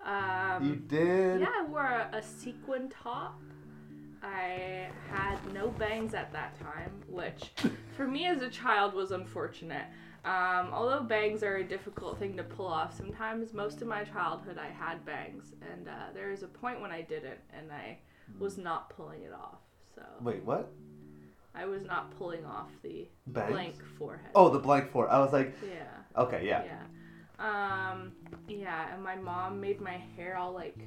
[0.05, 1.41] Um, you did.
[1.41, 3.41] Yeah, I wore a, a sequin top.
[4.21, 7.49] I had no bangs at that time, which
[7.97, 9.85] for me as a child was unfortunate.
[10.25, 14.57] Um, although bangs are a difficult thing to pull off, sometimes most of my childhood
[14.57, 17.99] I had bangs, and uh, there was a point when I didn't, and I
[18.39, 19.59] was not pulling it off.
[19.93, 20.71] So Wait, what?
[21.53, 23.51] I was not pulling off the Bangs?
[23.51, 24.31] blank forehead.
[24.33, 25.15] Oh, the blank forehead.
[25.15, 26.21] I was like, yeah.
[26.21, 26.63] okay, yeah.
[26.65, 26.81] Yeah.
[27.37, 28.13] Um,
[28.47, 30.77] yeah, and my mom made my hair all like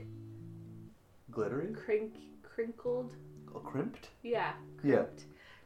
[1.31, 1.73] Glittery?
[1.75, 3.15] crink crinkled.
[3.55, 4.09] Oh, crimped?
[4.23, 4.53] Yeah.
[4.83, 5.05] Yeah.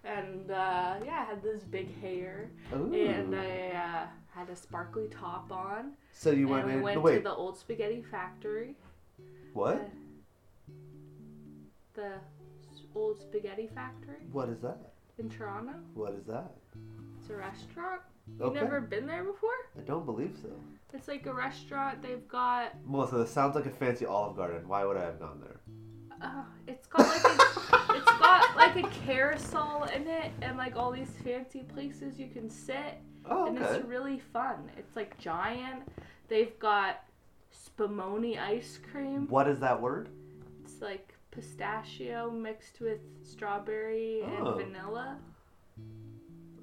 [0.05, 2.93] And uh, yeah, I had this big hair, Ooh.
[2.93, 5.93] and I uh, had a sparkly top on.
[6.13, 6.83] so you went and we in.
[6.83, 7.17] went wait.
[7.19, 8.75] to the old spaghetti factory.
[9.53, 9.77] what?
[9.77, 9.79] Uh,
[11.95, 12.13] the
[12.95, 14.79] old spaghetti factory What is that?
[15.19, 15.75] in Toronto.
[15.95, 16.53] What is that?
[17.21, 18.01] It's a restaurant.
[18.39, 18.61] You Okay.
[18.61, 19.51] never been there before?
[19.79, 20.49] I don't believe so.
[20.95, 22.03] It's like a restaurant.
[22.03, 24.67] They've got Melissa, this sounds like a fancy Olive Garden.
[24.69, 25.61] Why would I have gone there?
[26.21, 27.61] uh, it's got like a,
[28.41, 32.99] got like a carousel in it and like all these fancy places you can sit
[33.25, 33.77] Oh, and okay.
[33.77, 34.69] it's really fun.
[34.77, 35.83] It's like giant.
[36.29, 37.05] They've got
[37.55, 39.29] spumoni ice cream.
[39.29, 40.09] What is that word?
[40.65, 44.57] It's like pistachio mixed with strawberry Oh.
[44.59, 45.19] and vanilla.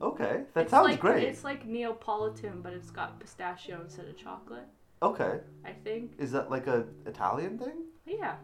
[0.01, 1.23] Okay, that It's sounds like, great.
[1.23, 4.67] It's like Neapolitan, but it's got pistachio instead of chocolate.
[5.01, 6.11] Okay, I think.
[6.17, 7.83] is that like a Italian thing?
[8.05, 8.35] Yeah,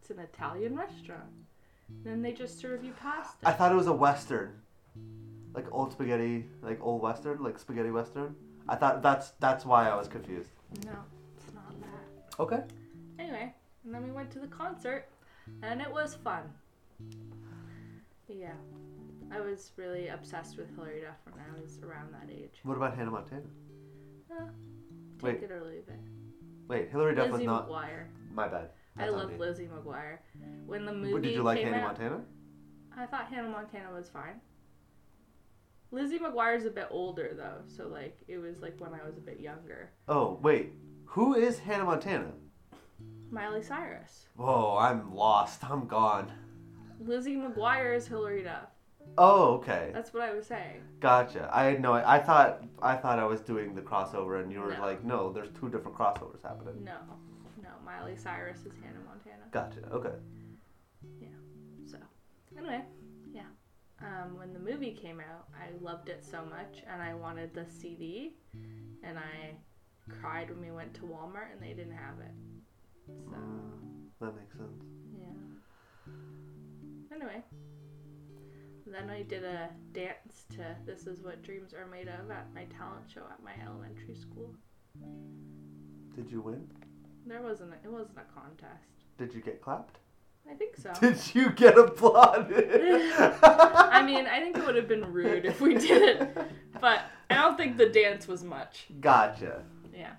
[0.00, 1.30] it's an Italian restaurant.
[2.04, 3.46] Then they just serve you pasta.
[3.46, 4.52] I thought it was a Western,
[5.54, 8.34] like old spaghetti, like old Western, like spaghetti Western.
[8.68, 10.50] I thought that's that's why I was confused.
[10.84, 10.92] No,
[11.36, 12.40] it's not that.
[12.40, 12.60] Okay.
[13.18, 15.06] Anyway, and then we went to the concert,
[15.62, 16.42] and it was fun.
[18.28, 18.54] Yeah,
[19.30, 22.60] I was really obsessed with Hilary Duff when I was around that age.
[22.62, 23.42] What about Hannah Montana?
[24.30, 24.46] Uh,
[25.18, 25.42] take Wait.
[25.42, 26.00] it or leave it.
[26.68, 27.68] Wait, Hillary Duff was Lizzie not.
[27.68, 28.06] McGuire.
[28.32, 28.70] My bad.
[28.98, 29.38] I love.
[29.38, 30.18] Lizzie McGuire.
[30.66, 32.20] When the movie What, did you like came Hannah out, Montana?
[32.96, 34.40] I thought Hannah Montana was fine.
[35.90, 39.20] Lizzie McGuire's a bit older though, so like it was like when I was a
[39.20, 39.90] bit younger.
[40.08, 40.72] Oh wait,
[41.04, 42.32] who is Hannah Montana?
[43.30, 44.26] Miley Cyrus.
[44.36, 45.68] Whoa, I'm lost.
[45.68, 46.30] I'm gone.
[47.00, 48.68] Lizzie McGuire is Hilary Duff.
[49.18, 49.90] Oh, okay.
[49.92, 50.80] That's what I was saying.
[51.00, 51.50] Gotcha.
[51.52, 51.92] I had no.
[51.92, 54.80] I thought I thought I was doing the crossover, and you were No.
[54.80, 56.82] like, no, there's two different crossovers happening.
[56.84, 56.96] No,
[57.98, 59.44] Miley Cyrus is Hannah Montana.
[59.50, 59.80] Gotcha.
[59.92, 60.16] Okay.
[61.20, 61.28] Yeah.
[61.86, 61.98] So,
[62.58, 62.82] anyway,
[63.32, 63.42] yeah.
[64.00, 67.64] Um, when the movie came out, I loved it so much, and I wanted the
[67.66, 68.34] CD,
[69.02, 69.54] and I
[70.20, 72.32] cried when we went to Walmart and they didn't have it.
[73.06, 73.36] So,
[74.20, 74.84] That makes sense.
[75.18, 75.36] yeah.
[77.14, 77.42] Anyway,
[78.86, 82.64] then I did a dance to "This Is What Dreams Are Made Of" at my
[82.64, 84.52] talent show at my elementary school.
[86.16, 86.68] Did you win?
[87.26, 88.84] There wasn't a, it wasn't a contest.
[89.18, 89.98] Did you get clapped?
[90.50, 90.92] I think so.
[91.00, 92.70] Did you get applauded?
[93.42, 96.36] I mean, I think it would have been rude if we didn't,
[96.80, 98.86] but I don't think the dance was much.
[99.00, 99.62] Gotcha.
[99.96, 100.12] Yeah.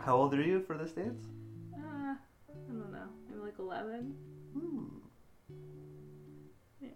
[0.00, 1.24] How old are you for this dance?
[1.74, 1.78] Uh,
[2.14, 2.16] I
[2.68, 2.98] don't know.
[3.32, 4.14] I'm like 11.
[4.52, 4.84] Hmm.
[6.80, 6.88] Yeah.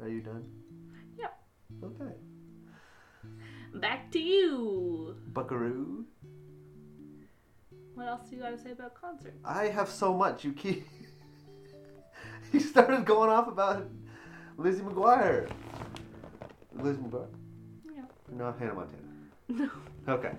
[0.00, 0.44] Are you done?
[1.18, 1.38] Yep.
[1.84, 2.14] Okay.
[3.74, 5.16] Back to you.
[5.32, 6.06] Buckaroo.
[7.94, 9.38] What else do you got to say about concerts?
[9.44, 10.44] I have so much.
[10.44, 10.86] You keep.
[12.52, 13.88] you started going off about
[14.56, 15.48] Lizzie McGuire.
[16.76, 17.28] Lizzie McGuire?
[17.94, 18.02] Yeah.
[18.32, 19.00] Not Hannah Montana.
[19.48, 19.70] No.
[20.08, 20.32] Okay.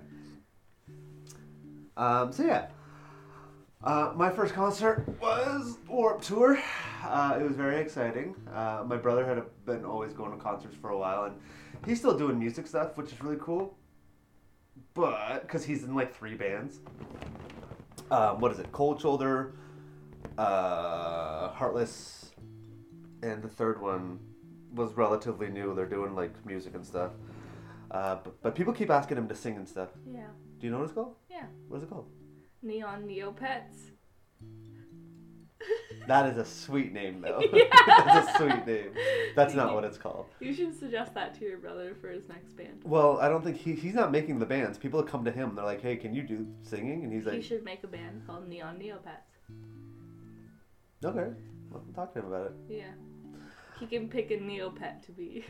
[1.96, 2.68] Um, so yeah,
[3.84, 6.60] uh, my first concert was Warped Tour.
[7.04, 8.36] Uh, it was very exciting.
[8.52, 11.36] Uh, my brother had been always going to concerts for a while, and
[11.86, 13.78] he's still doing music stuff, which is really cool.
[14.96, 16.80] But because he's in like three bands,
[18.10, 18.72] um, what is it?
[18.72, 19.54] Cold Shoulder,
[20.38, 22.32] uh, Heartless,
[23.22, 24.20] and the third one
[24.74, 25.76] was relatively new.
[25.76, 27.12] They're doing like music and stuff.
[27.92, 29.90] Uh, but, but people keep asking him to sing and stuff.
[30.10, 30.28] Yeah.
[30.60, 31.16] Do you know what it's called?
[31.30, 31.46] Yeah.
[31.68, 32.10] What is it called?
[32.62, 33.92] Neon Neopets.
[36.08, 37.42] That is a sweet name, though.
[37.52, 37.64] Yeah.
[37.88, 38.92] That's a sweet name.
[39.36, 40.28] That's not what it's called.
[40.40, 42.82] You should suggest that to your brother for his next band.
[42.84, 44.78] Well, I don't think he, he's not making the bands.
[44.78, 45.56] People come to him.
[45.56, 48.22] They're like, "Hey, can you do singing?" And he's like, he should make a band
[48.28, 49.36] called Neon Neopets.
[51.04, 51.32] Okay.
[51.72, 52.54] Well, talk to him about it.
[52.70, 52.92] Yeah.
[53.80, 55.44] He can pick a Neopet to be.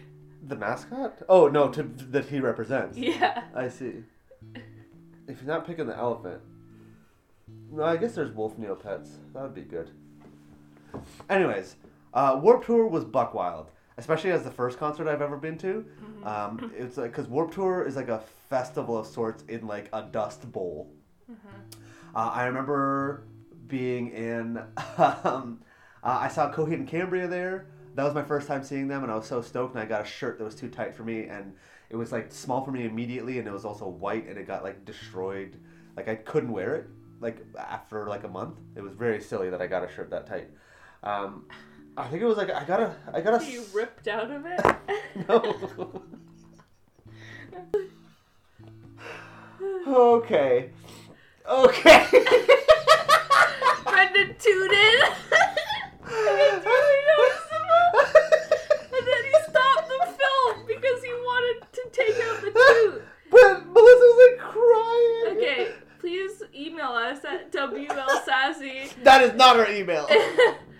[0.48, 1.22] The mascot?
[1.28, 2.98] Oh no, to that he represents.
[2.98, 3.44] Yeah.
[3.54, 4.04] I see.
[5.28, 6.42] If you're not picking the elephant,
[7.72, 9.10] no, I guess there's wolf Neopets.
[9.34, 9.92] That would be good.
[11.30, 11.76] Anyways,
[12.14, 15.86] uh, Warped Tour was buck wild, especially as the first concert I've ever been to.
[16.24, 18.20] Um, it's like because Warped Tour is like a
[18.50, 20.92] festival of sorts in like a dust bowl.
[22.16, 23.24] Uh, I remember
[23.68, 24.62] being in.
[24.98, 25.60] Um,
[26.04, 27.66] uh, I saw Coheed and Cambria there.
[27.96, 29.74] That was my first time seeing them, and I was so stoked.
[29.74, 31.54] And I got a shirt that was too tight for me, and
[31.90, 34.64] it was like small for me immediately, and it was also white, and it got
[34.64, 35.58] like destroyed.
[35.98, 36.88] Like I couldn't wear it.
[37.22, 40.28] Like after like a month, it was very silly that I got a shirt that
[40.28, 40.50] tight.
[41.06, 41.46] Um,
[41.96, 44.46] I think it was like I got a I got a You ripped out of
[44.46, 44.60] it?
[45.30, 46.02] no.
[49.88, 50.72] okay.
[51.48, 52.08] Okay.
[53.86, 55.04] Brendan and it's.
[58.92, 63.04] And then he stopped the film because he wanted to take out the toot.
[63.30, 65.38] but Melissa was like crying.
[65.38, 69.04] Okay, please email us at WLSassy.
[69.04, 70.08] That is not our email.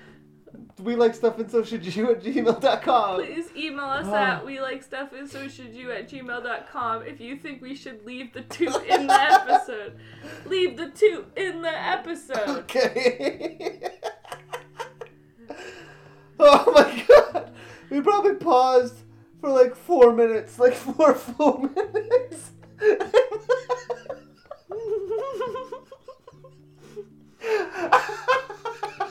[0.80, 3.16] we like stuff and so should you at gmail.com.
[3.16, 4.14] Please email us ah.
[4.16, 8.06] at we like stuff and so should you at gmail.com if you think we should
[8.06, 9.98] leave the toot in the episode.
[10.46, 12.50] Leave the toot in the episode.
[12.50, 13.90] Okay.
[16.40, 17.52] oh my god.
[17.90, 18.96] We probably paused
[19.40, 22.52] for like four minutes, like four full minutes.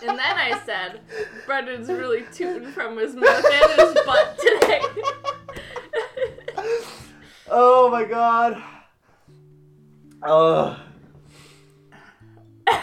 [0.07, 1.01] And then I said,
[1.47, 4.83] Brendan's really tooting from his mouth and his butt today.
[7.49, 8.63] oh my god.
[10.23, 10.79] Oh.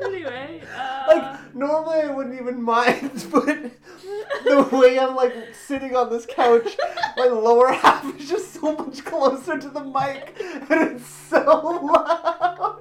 [0.00, 3.46] anyway, uh, like normally I wouldn't even mind, but
[4.44, 6.76] the way I'm like sitting on this couch,
[7.16, 10.36] my lower half is just so much closer to the mic,
[10.70, 12.79] and it's so loud.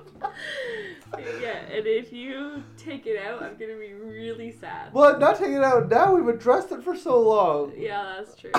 [1.42, 4.94] yeah, and if you take it out, I'm gonna be really sad.
[4.94, 6.16] Well, I'm not taking it out now.
[6.16, 7.74] We've addressed it for so long.
[7.78, 8.52] Yeah, that's true.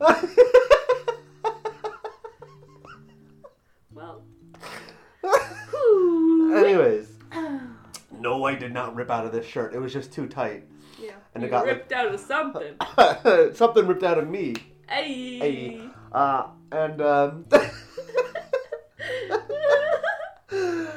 [3.92, 4.24] Well.
[6.56, 7.08] Anyways,
[8.18, 9.74] no, I did not rip out of this shirt.
[9.74, 10.64] It was just too tight.
[11.00, 12.74] yeah, And you it got, like- ripped out of something.
[13.54, 14.54] Something ripped out of me.
[14.88, 15.38] Hey.
[15.38, 15.88] Hey.
[16.12, 17.46] Uh, and um,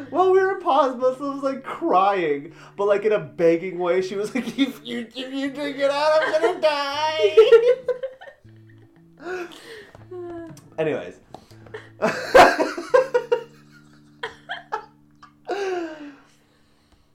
[0.09, 4.01] while we were paused, Melissa was like crying, but like in a begging way.
[4.01, 7.35] She was like, "If you if you take it out, I'm gonna die."
[10.77, 11.19] Anyways.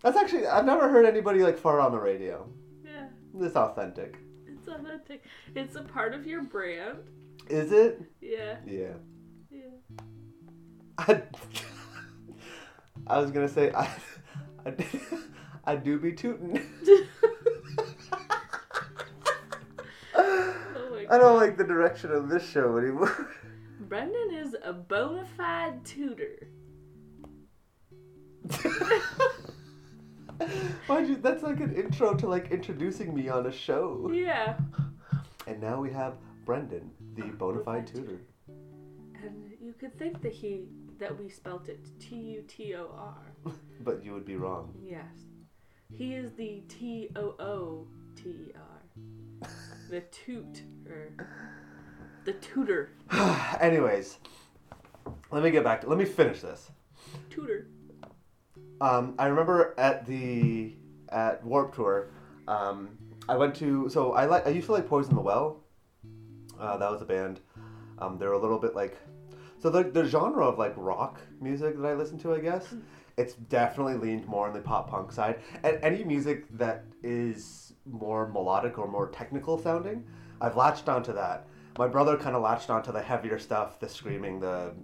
[0.02, 2.48] That's actually I've never heard anybody like fart on the radio.
[2.84, 3.06] yeah,
[3.40, 4.16] It's authentic.
[4.46, 5.22] it's authentic.
[5.54, 6.98] It's a part of your brand.
[7.48, 8.02] Is it?
[8.20, 8.94] Yeah, Yeah.
[9.50, 9.96] yeah.
[10.98, 11.22] I,
[13.06, 13.88] I was gonna say I,
[14.66, 14.74] I,
[15.64, 16.64] I do be tootin'.
[20.14, 23.28] Oh I don't like the direction of this show anymore.
[23.80, 26.48] Brendan is a bona fide tutor.
[30.86, 31.16] Why'd you?
[31.16, 34.10] That's like an intro to like introducing me on a show.
[34.12, 34.56] Yeah.
[35.46, 38.20] And now we have Brendan, the bona fide tutor.
[39.22, 40.66] And you could think that he
[41.02, 43.52] that we spelt it T U T O R.
[43.80, 44.72] But you would be wrong.
[44.80, 45.26] Yes.
[45.92, 49.48] He is the T O O T E R.
[49.90, 50.62] The toot
[52.24, 52.90] the tutor.
[53.60, 54.18] Anyways,
[55.32, 55.88] let me get back to.
[55.88, 56.70] Let me finish this.
[57.30, 57.66] Tutor.
[58.80, 60.76] Um, I remember at the
[61.08, 62.10] at Warped Tour,
[62.46, 62.90] um,
[63.28, 63.88] I went to.
[63.88, 64.46] So I like.
[64.46, 65.64] I used to like Poison the Well.
[66.60, 67.40] Uh, that was a band.
[67.98, 68.96] Um, they're a little bit like.
[69.62, 72.74] So the the genre of like rock music that I listen to, I guess,
[73.16, 75.38] it's definitely leaned more on the pop punk side.
[75.62, 80.04] And any music that is more melodic or more technical sounding,
[80.40, 81.46] I've latched onto that.
[81.78, 84.74] My brother kind of latched onto the heavier stuff, the screaming, the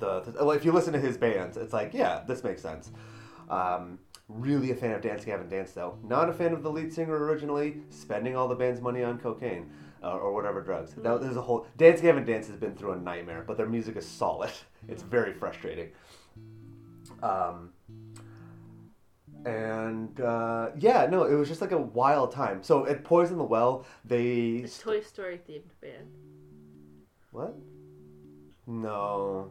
[0.00, 2.90] the, the if you listen to his bands, it's like, yeah, this makes sense.
[3.48, 5.98] Um, really a fan of Dance Gavin Dance though.
[6.02, 9.70] Not a fan of the lead singer originally, spending all the band's money on cocaine
[10.04, 10.92] uh, or whatever drugs.
[10.98, 13.96] That, there's a whole Dance Gavin Dance has been through a nightmare, but their music
[13.96, 14.50] is solid.
[14.86, 15.88] It's very frustrating.
[17.22, 17.70] Um,
[19.46, 22.62] and uh, yeah, no, it was just like a wild time.
[22.62, 26.08] So at Poison the Well, they A Toy Story themed band.
[27.30, 27.54] what?
[28.66, 29.50] No,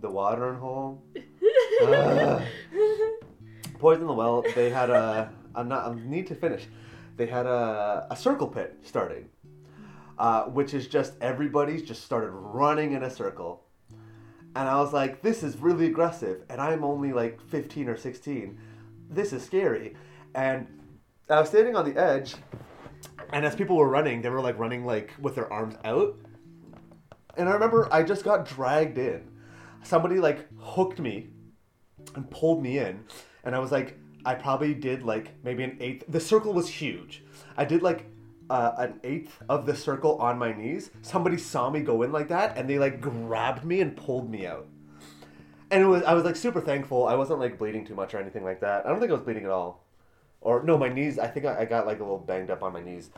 [0.00, 1.02] the watering hole.
[1.82, 2.42] Ugh.
[3.78, 5.30] Poison the Well, they had a.
[5.54, 5.86] I'm not.
[5.86, 6.66] I need to finish.
[7.16, 9.28] They had a, a circle pit starting,
[10.18, 13.64] uh, which is just everybody's just started running in a circle,
[14.54, 18.58] and I was like, this is really aggressive, and I'm only like 15 or 16.
[19.10, 19.94] This is scary,
[20.34, 20.66] and
[21.28, 22.34] I was standing on the edge,
[23.32, 26.16] and as people were running, they were like running like with their arms out,
[27.36, 29.28] and I remember I just got dragged in.
[29.82, 31.30] Somebody like hooked me
[32.14, 33.04] and pulled me in
[33.44, 37.22] and i was like i probably did like maybe an eighth the circle was huge
[37.56, 38.06] i did like
[38.52, 42.28] uh, an eighth of the circle on my knees somebody saw me go in like
[42.28, 44.66] that and they like grabbed me and pulled me out.
[45.70, 47.06] And it was i was like super thankful.
[47.06, 48.84] I wasn't like bleeding too much or anything like that.
[48.84, 49.86] I don't think i was bleeding at all.
[50.42, 52.74] Or no my knees i think i, I got like a little banged up on
[52.74, 53.10] my knees.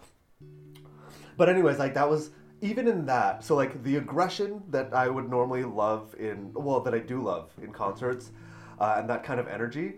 [1.37, 2.31] But anyways like that was
[2.61, 6.95] even in that so like the aggression that i would normally love in well that
[6.95, 8.31] i do love in concerts
[8.79, 9.95] uh, and that kind of energy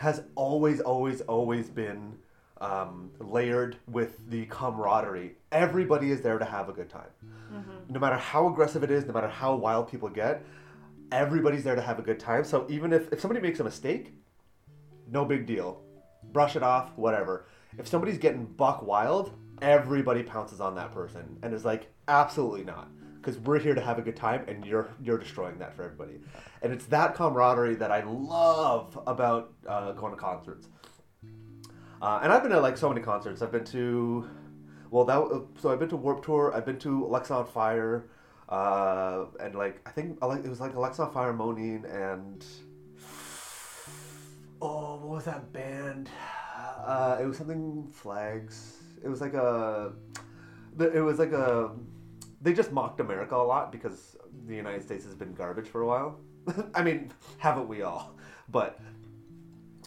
[0.00, 2.14] has always, always, always been
[2.60, 5.36] um, layered with the camaraderie.
[5.52, 7.08] Everybody is there to have a good time.
[7.88, 10.44] No matter how aggressive it is, no matter how wild people get,
[11.10, 12.44] everybody's there to have a good time.
[12.44, 14.14] So even if, if somebody makes a mistake,
[15.10, 15.82] no big deal.
[16.32, 17.46] Brush it off, whatever.
[17.78, 19.32] If somebody's getting buck wild,
[19.62, 22.88] everybody pounces on that person and is like, absolutely not.
[23.16, 26.20] Because we're here to have a good time and you're you're destroying that for everybody.
[26.62, 30.68] And it's that camaraderie that I love about uh, going to concerts.
[32.00, 33.42] Uh, and I've been to like so many concerts.
[33.42, 34.28] I've been to,
[34.90, 36.52] well, that so I've been to Warped Tour.
[36.54, 38.04] I've been to Alexisonfire,
[38.48, 42.44] uh, and like I think it was like Alexa on Fire, Moneen, and
[44.62, 46.08] oh, what was that band?
[46.84, 48.78] Uh, it was something Flags.
[49.04, 49.92] It was like a,
[50.78, 51.70] it was like a.
[52.40, 55.86] They just mocked America a lot because the United States has been garbage for a
[55.86, 56.18] while.
[56.74, 58.16] I mean, haven't we all?
[58.48, 58.80] But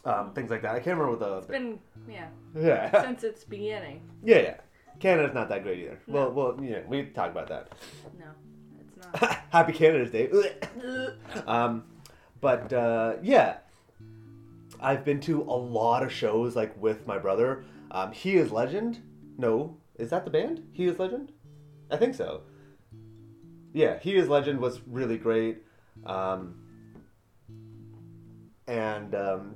[0.05, 0.75] um, things like that.
[0.75, 1.79] I can't remember what It's the been
[2.09, 4.01] yeah yeah since its beginning.
[4.23, 4.55] yeah yeah.
[4.99, 5.99] Canada's not that great either.
[6.07, 6.29] No.
[6.29, 7.69] Well, well, yeah, we talked about that.
[8.17, 8.25] No,
[8.79, 9.39] it's not.
[9.49, 10.29] Happy Canada's Day.
[11.47, 11.83] um,
[12.39, 13.57] but uh, yeah,
[14.79, 17.65] I've been to a lot of shows like with my brother.
[17.91, 18.99] Um, he is Legend.
[19.37, 20.61] No, is that the band?
[20.71, 21.31] He is Legend.
[21.91, 22.43] I think so.
[23.73, 25.63] Yeah, He is Legend was really great.
[26.05, 26.59] Um,
[28.67, 29.55] and um,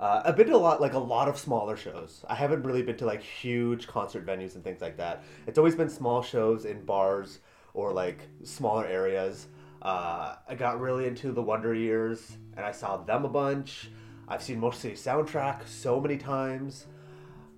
[0.00, 2.24] uh, I've been to a lot, like a lot of smaller shows.
[2.26, 5.24] I haven't really been to like huge concert venues and things like that.
[5.46, 7.40] It's always been small shows in bars
[7.74, 9.48] or like smaller areas.
[9.82, 13.90] Uh, I got really into the Wonder Years, and I saw them a bunch.
[14.26, 16.86] I've seen Motion City Soundtrack so many times.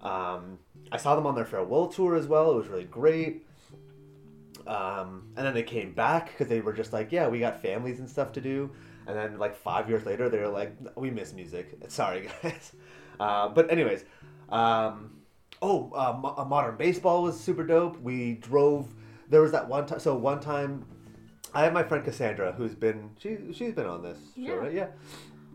[0.00, 0.58] Um,
[0.90, 2.50] I saw them on their farewell tour as well.
[2.52, 3.46] It was really great.
[4.66, 7.98] Um, and then they came back because they were just like, yeah, we got families
[8.00, 8.70] and stuff to do.
[9.06, 11.76] And then like five years later, they were like, we miss music.
[11.88, 12.72] Sorry, guys.
[13.20, 14.04] Uh, but anyways,
[14.48, 15.12] um,
[15.60, 18.00] oh, uh, Mo- uh, modern baseball was super dope.
[18.00, 18.88] We drove.
[19.28, 20.00] There was that one time.
[20.00, 20.84] So one time,
[21.54, 24.48] I have my friend Cassandra, who's been she she's been on this Yeah.
[24.48, 24.72] show, right?
[24.72, 24.86] Yeah.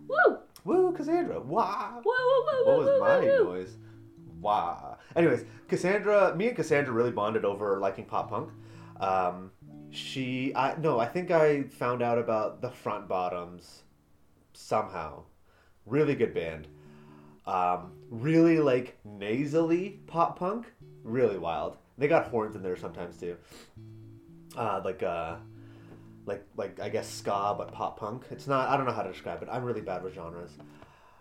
[0.07, 0.37] Woo!
[0.63, 1.41] Woo, Cassandra!
[1.41, 2.01] Wow.
[2.05, 2.11] Woo!
[2.13, 2.45] Woo!
[2.45, 2.65] Woo!
[2.65, 3.75] What was my noise?
[4.39, 4.97] Wow.
[5.15, 8.49] Anyways, Cassandra, me and Cassandra really bonded over liking pop punk.
[9.01, 9.51] Um,
[9.91, 13.83] she, I no, I think I found out about the Front Bottoms
[14.53, 15.23] somehow.
[15.85, 16.67] Really good band.
[17.45, 20.65] Um, really like nasally pop punk.
[21.03, 21.77] Really wild.
[21.97, 23.37] They got horns in there sometimes too.
[24.55, 25.37] Uh, like uh,
[26.25, 28.25] like like I guess ska but pop punk.
[28.31, 28.69] It's not.
[28.69, 29.49] I don't know how to describe it.
[29.51, 30.51] I'm really bad with genres.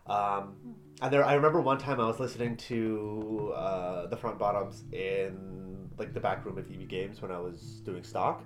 [0.07, 0.57] Um,
[1.03, 5.76] and there, I remember one time I was listening to uh, the Front Bottoms in
[5.99, 8.45] like the back room of EB Games when I was doing stock,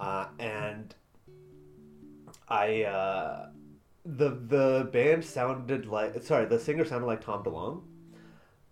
[0.00, 0.94] uh, and
[2.48, 3.48] I uh,
[4.04, 7.82] the the band sounded like sorry the singer sounded like Tom DeLonge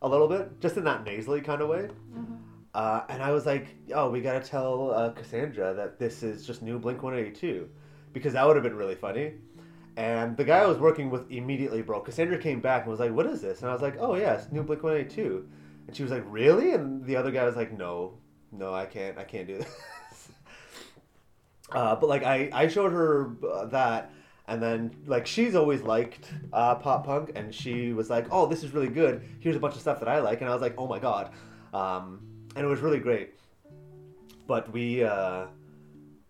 [0.02, 1.88] a little bit, just in that nasally kind of way.
[2.74, 6.60] Uh, and I was like, oh, we gotta tell uh, Cassandra that this is just
[6.60, 7.68] new Blink 182
[8.12, 9.34] because that would have been really funny.
[9.96, 12.06] And the guy I was working with immediately broke.
[12.06, 14.42] Cassandra came back and was like, "What is this?" And I was like, "Oh yeah,
[14.50, 15.48] new Blink 182."
[15.86, 18.18] And she was like, "Really?" And the other guy was like, "No,
[18.52, 20.28] no, I can't, I can't do this."
[21.72, 24.10] uh, but like, I I showed her uh, that,
[24.48, 28.64] and then like she's always liked uh, pop punk, and she was like, "Oh, this
[28.64, 29.22] is really good.
[29.40, 31.30] Here's a bunch of stuff that I like," and I was like, "Oh my god,"
[31.72, 32.26] um,
[32.56, 33.34] and it was really great.
[34.46, 35.04] But we.
[35.04, 35.46] Uh,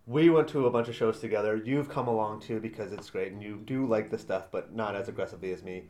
[0.07, 1.55] we went to a bunch of shows together.
[1.57, 4.95] You've come along too because it's great, and you do like the stuff, but not
[4.95, 5.85] as aggressively as me.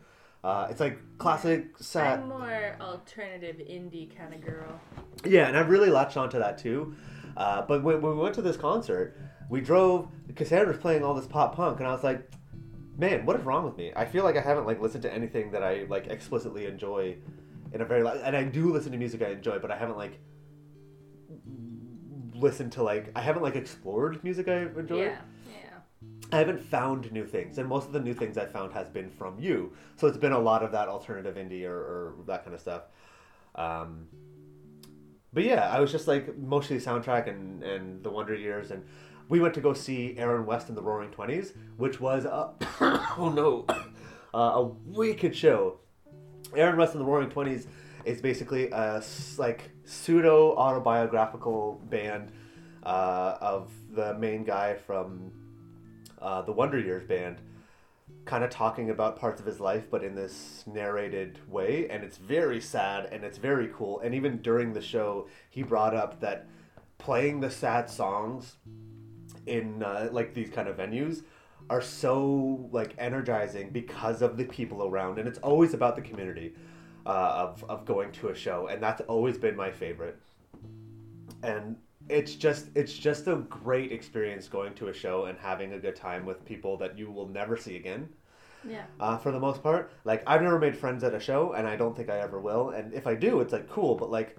[0.45, 2.19] Uh, it's like classic sad.
[2.19, 4.79] I'm more alternative indie kind of girl.
[5.25, 6.95] Yeah, and I've really latched onto that too.
[7.35, 9.17] Uh, but when, when we went to this concert,
[9.49, 10.07] we drove.
[10.35, 12.31] Cassandra was playing all this pop punk, and I was like,
[12.95, 13.91] "Man, what is wrong with me?
[13.95, 17.17] I feel like I haven't like listened to anything that I like explicitly enjoy
[17.73, 19.97] in a very like, and I do listen to music I enjoy, but I haven't
[19.97, 20.19] like
[22.35, 25.05] listened to like I haven't like explored music I enjoy.
[25.05, 25.21] Yeah.
[26.31, 29.09] I haven't found new things, and most of the new things I found has been
[29.09, 29.73] from you.
[29.95, 32.83] So it's been a lot of that alternative indie or, or that kind of stuff.
[33.53, 34.07] Um,
[35.33, 38.85] but yeah, I was just like mostly soundtrack and and the Wonder Years, and
[39.29, 42.53] we went to go see Aaron West in the Roaring Twenties, which was a
[43.17, 43.65] oh no,
[44.33, 45.79] uh, a wicked show.
[46.55, 47.67] Aaron West in the Roaring Twenties
[48.05, 49.03] is basically a
[49.37, 52.31] like pseudo autobiographical band
[52.83, 55.31] uh, of the main guy from
[56.21, 57.41] uh, the Wonder Years band,
[58.25, 62.17] kind of talking about parts of his life, but in this narrated way, and it's
[62.17, 63.99] very sad and it's very cool.
[63.99, 66.47] And even during the show, he brought up that
[66.97, 68.55] playing the sad songs
[69.45, 71.23] in uh, like these kind of venues
[71.69, 76.53] are so like energizing because of the people around, and it's always about the community
[77.05, 80.19] uh, of of going to a show, and that's always been my favorite.
[81.43, 81.77] And
[82.09, 85.95] it's just it's just a great experience going to a show and having a good
[85.95, 88.07] time with people that you will never see again
[88.63, 88.83] Yeah.
[88.99, 89.91] uh, for the most part.
[90.03, 92.69] Like I've never made friends at a show, and I don't think I ever will.
[92.69, 94.37] And if I do, it's like cool, but like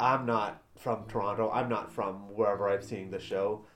[0.00, 1.50] I'm not from Toronto.
[1.52, 3.66] I'm not from wherever I'm seeing the show.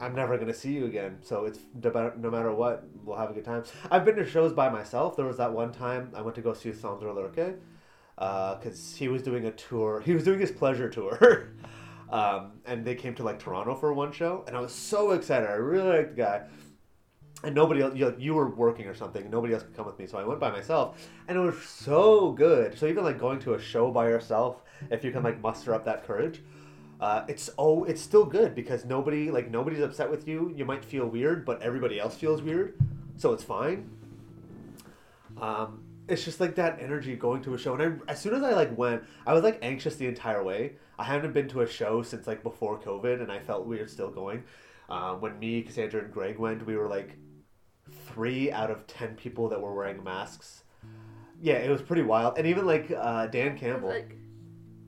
[0.00, 1.18] I'm never gonna see you again.
[1.22, 3.62] So it's no matter, what, we'll have a good time.
[3.90, 5.16] I've been to shows by myself.
[5.16, 7.54] There was that one time I went to go see Sondre Lerche
[8.58, 10.00] because he was doing a tour.
[10.04, 11.48] He was doing his pleasure tour.
[12.12, 15.48] Um, and they came to like Toronto for one show, and I was so excited.
[15.48, 16.42] I really liked the guy.
[17.44, 20.06] And nobody else you, you were working or something nobody else could come with me
[20.06, 21.08] so i went by myself.
[21.26, 22.78] And it was so good.
[22.78, 25.84] So even like going to a show by yourself if you can like muster up
[25.86, 26.40] that courage
[27.00, 30.52] uh, it's oh it's still good because nobody like nobody's upset with you.
[30.54, 32.78] You might feel weird but everybody else feels weird
[33.16, 33.90] so it's fine.
[35.40, 38.42] Um, it's just like that energy going to a show and I, as soon as
[38.42, 41.66] i like went i was like anxious the entire way i haven't been to a
[41.66, 44.42] show since like before covid and i felt weird still going
[44.90, 47.16] uh, when me cassandra and greg went we were like
[47.92, 50.64] three out of ten people that were wearing masks.
[51.40, 52.38] Yeah, it was pretty wild.
[52.38, 53.88] And even like uh, Dan Campbell.
[53.88, 54.16] Like,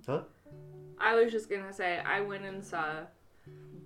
[0.06, 0.22] Huh?
[0.98, 3.00] I was just gonna say I went and saw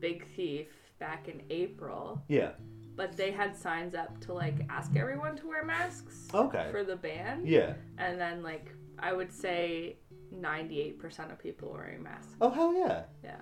[0.00, 0.68] Big Thief
[0.98, 2.52] back in April, Yeah.
[2.98, 6.66] But they had signs up to like ask everyone to wear masks Okay.
[6.70, 7.72] for the band, Yeah.
[7.96, 9.96] and then like I would say
[10.32, 12.34] ninety-eight percent of people were wearing masks.
[12.42, 13.04] Oh hell yeah.
[13.24, 13.36] Yeah.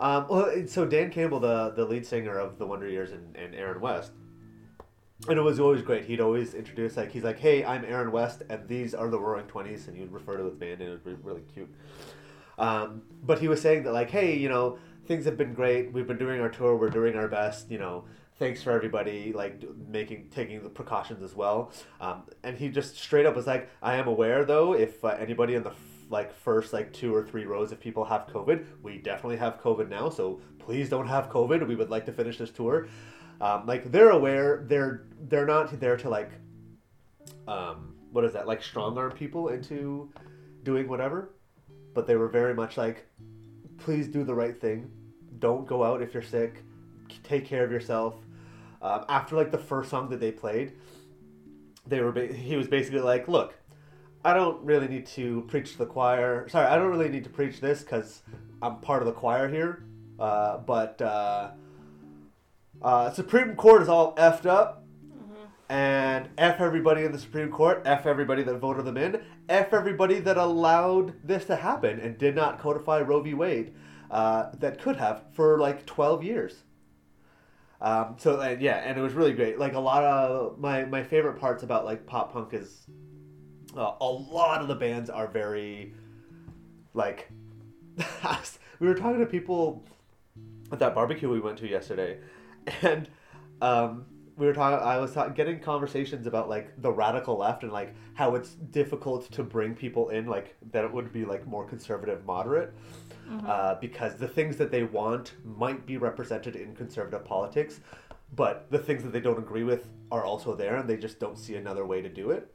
[0.00, 3.54] Um, well, so Dan Campbell, the the lead singer of the Wonder Years and, and
[3.54, 4.12] Aaron West,
[5.28, 6.04] and it was always great.
[6.04, 9.46] He'd always introduce like he's like, "Hey, I'm Aaron West, and these are the Roaring
[9.46, 11.70] Twenties," and he'd refer to his band, and it was re- really cute.
[12.58, 15.92] Um, but he was saying that like, "Hey, you know, things have been great.
[15.92, 16.76] We've been doing our tour.
[16.76, 17.70] We're doing our best.
[17.70, 18.04] You know,
[18.38, 23.26] thanks for everybody like making taking the precautions as well." Um, and he just straight
[23.26, 25.76] up was like, "I am aware though, if uh, anybody in the f-
[26.10, 29.88] like first like two or three rows of people have COVID, we definitely have COVID
[29.88, 30.08] now.
[30.08, 31.66] So please don't have COVID.
[31.66, 32.88] We would like to finish this tour."
[33.40, 34.64] Um, like they're aware.
[34.66, 36.30] They're they're not there to like,
[37.46, 38.46] um, what is that?
[38.46, 40.12] Like strong arm people into
[40.64, 41.30] doing whatever,
[41.94, 43.06] but they were very much like,
[43.78, 44.90] please do the right thing.
[45.38, 46.62] Don't go out if you're sick.
[47.22, 48.16] Take care of yourself.
[48.80, 50.72] Um, after like the first song that they played,
[51.86, 53.54] they were ba- he was basically like, look,
[54.24, 56.48] I don't really need to preach to the choir.
[56.48, 58.22] Sorry, I don't really need to preach this because
[58.62, 59.84] I'm part of the choir here.
[60.18, 61.50] Uh, but uh,
[62.82, 64.84] uh, Supreme Court is all effed up.
[65.70, 69.20] And F everybody in the Supreme Court, F everybody that voted them in,
[69.50, 73.34] F everybody that allowed this to happen and did not codify Roe v.
[73.34, 73.74] Wade,
[74.10, 76.62] uh, that could have for like 12 years.
[77.80, 79.58] Um, so, and yeah, and it was really great.
[79.58, 82.86] Like a lot of my, my favorite parts about like pop punk is
[83.76, 85.94] uh, a lot of the bands are very
[86.94, 87.30] like
[88.80, 89.84] we were talking to people
[90.72, 92.18] at that barbecue we went to yesterday
[92.82, 93.08] and
[93.60, 94.06] um,
[94.36, 97.94] we were talking i was ta- getting conversations about like the radical left and like
[98.14, 102.24] how it's difficult to bring people in like that it would be like more conservative
[102.24, 102.74] moderate
[103.46, 107.80] uh, because the things that they want might be represented in conservative politics
[108.34, 111.38] but the things that they don't agree with are also there and they just don't
[111.38, 112.54] see another way to do it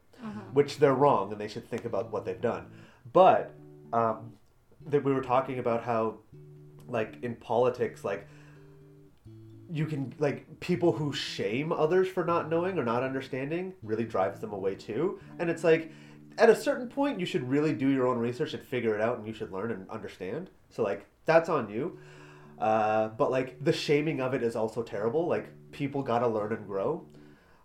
[0.52, 2.66] which they're wrong and they should think about what they've done.
[3.12, 3.52] But
[3.92, 4.32] um,
[4.86, 6.18] that we were talking about how
[6.86, 8.26] like in politics like
[9.70, 14.40] you can like people who shame others for not knowing or not understanding really drives
[14.40, 15.18] them away too.
[15.38, 15.90] And it's like
[16.36, 19.18] at a certain point, you should really do your own research and figure it out,
[19.18, 20.50] and you should learn and understand.
[20.74, 21.98] So like that's on you.
[22.58, 25.28] Uh, but like the shaming of it is also terrible.
[25.28, 27.06] Like people gotta learn and grow.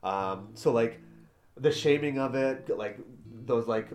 [0.03, 1.01] Um, so like
[1.57, 2.99] the shaming of it, like
[3.45, 3.89] those like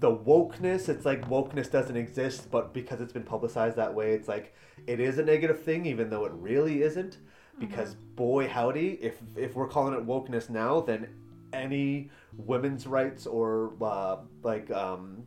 [0.00, 0.88] the wokeness.
[0.88, 4.54] It's like wokeness doesn't exist, but because it's been publicized that way, it's like
[4.86, 7.18] it is a negative thing, even though it really isn't.
[7.60, 11.08] Because boy howdy, if if we're calling it wokeness now, then
[11.52, 15.26] any women's rights or uh, like um,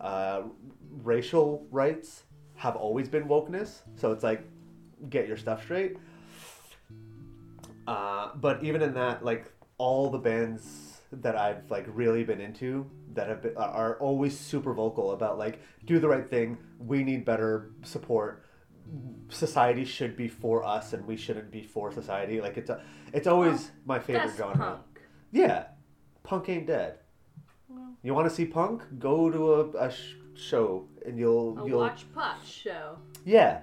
[0.00, 0.42] uh,
[1.02, 2.24] racial rights
[2.60, 3.78] have always been wokeness.
[3.96, 4.42] So it's like
[5.08, 5.96] get your stuff straight.
[7.86, 12.88] Uh, but even in that, like all the bands that I've like really been into
[13.14, 16.58] that have been, are always super vocal about like do the right thing.
[16.78, 18.44] We need better support.
[19.30, 22.42] Society should be for us, and we shouldn't be for society.
[22.42, 22.82] Like it's a,
[23.14, 24.56] it's always my favorite genre.
[24.56, 24.80] punk.
[25.32, 25.64] Yeah,
[26.24, 26.98] punk ain't dead.
[27.68, 28.82] Well, You want to see punk?
[28.98, 32.96] Go to a, a sh- show, and you'll a you'll watch pot show.
[33.24, 33.60] yeah,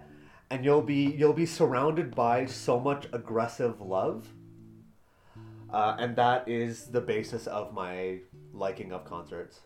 [0.50, 4.28] and you'll be you'll be surrounded by so much aggressive love,
[5.72, 8.20] uh, and that is the basis of my
[8.54, 9.62] liking of concerts.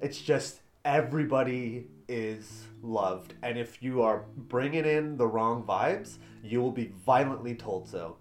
[0.00, 6.60] It's just everybody is loved, and if you are bringing in the wrong vibes, you
[6.60, 8.16] will be violently told so.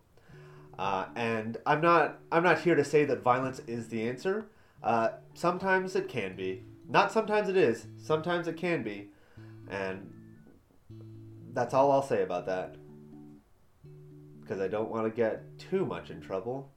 [0.77, 4.47] Uh, and I'm not I'm not here to say that violence is the answer.
[4.83, 6.63] Uh, sometimes it can be.
[6.89, 7.87] Not sometimes it is.
[7.97, 9.09] Sometimes it can be.
[9.69, 10.09] And
[11.53, 12.75] that's all I'll say about that.
[14.41, 16.71] Because I don't want to get too much in trouble.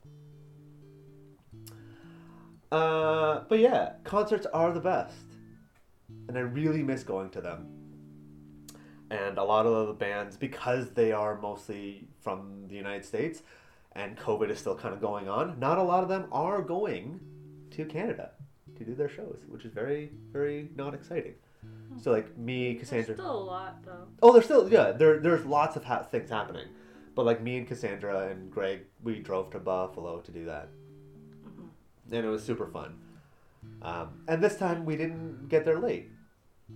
[2.73, 5.15] Uh, but yeah, concerts are the best.
[6.29, 7.69] And I really miss going to them.
[9.11, 13.43] And a lot of the bands, because they are mostly from the United States
[13.93, 17.21] and COVID is still kind of going on, not a lot of them are going
[17.73, 18.31] to Canada
[18.81, 21.35] to do their shows, which is very, very not exciting.
[22.03, 23.15] So, like me, There's Cassandra.
[23.15, 24.07] still a lot though.
[24.23, 24.93] Oh, there's still yeah.
[24.93, 26.67] There there's lots of ha- things happening,
[27.15, 30.69] but like me and Cassandra and Greg, we drove to Buffalo to do that,
[32.11, 32.95] and it was super fun.
[33.83, 36.09] Um, and this time we didn't get there late,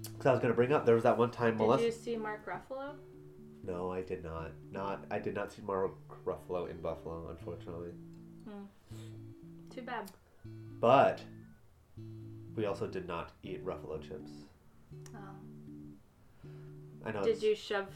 [0.03, 1.85] because I was gonna bring up there was that one time Did Melissa.
[1.87, 2.95] you see Mark Ruffalo?
[3.67, 4.51] No, I did not.
[4.73, 5.93] Not I did not see Mark
[6.27, 7.93] Ruffalo in Buffalo, unfortunately.
[9.75, 10.11] Too bad.
[10.81, 11.21] But
[12.57, 14.31] we also did not eat Ruffalo chips.
[15.15, 15.19] Oh.
[17.05, 17.23] I know.
[17.23, 17.95] Did it's- you shove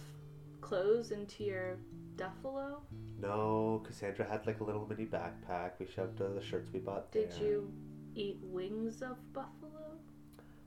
[0.61, 1.79] clothes into your
[2.17, 2.81] duffalo?
[3.21, 5.73] No, Cassandra had like a little mini backpack.
[5.79, 7.27] We shoved uh, the shirts we bought there.
[7.27, 7.73] Did you
[8.15, 9.97] eat wings of buffalo?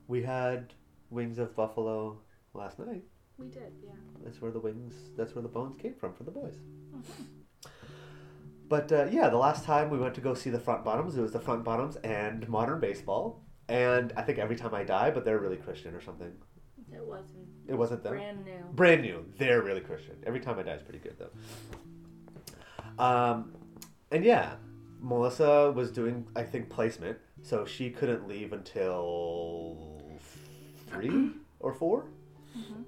[0.07, 0.73] We had
[1.09, 2.19] wings of buffalo
[2.53, 3.03] last night.
[3.37, 3.91] We did, yeah.
[4.23, 4.93] That's where the wings.
[5.17, 6.55] That's where the bones came from for the boys.
[8.67, 11.21] But uh, yeah, the last time we went to go see the Front Bottoms, it
[11.21, 13.43] was the Front Bottoms and Modern Baseball.
[13.71, 16.31] And I think every time I die, but they're really Christian or something.
[16.93, 17.47] It wasn't.
[17.67, 18.13] It wasn't them.
[18.13, 18.63] Brand new.
[18.73, 19.25] Brand new.
[19.37, 20.15] They're really Christian.
[20.27, 23.03] Every time I die is pretty good though.
[23.03, 23.53] Um,
[24.11, 24.55] and yeah,
[24.99, 30.01] Melissa was doing I think placement, so she couldn't leave until
[30.87, 32.05] three or 4
[32.57, 32.83] Mhm.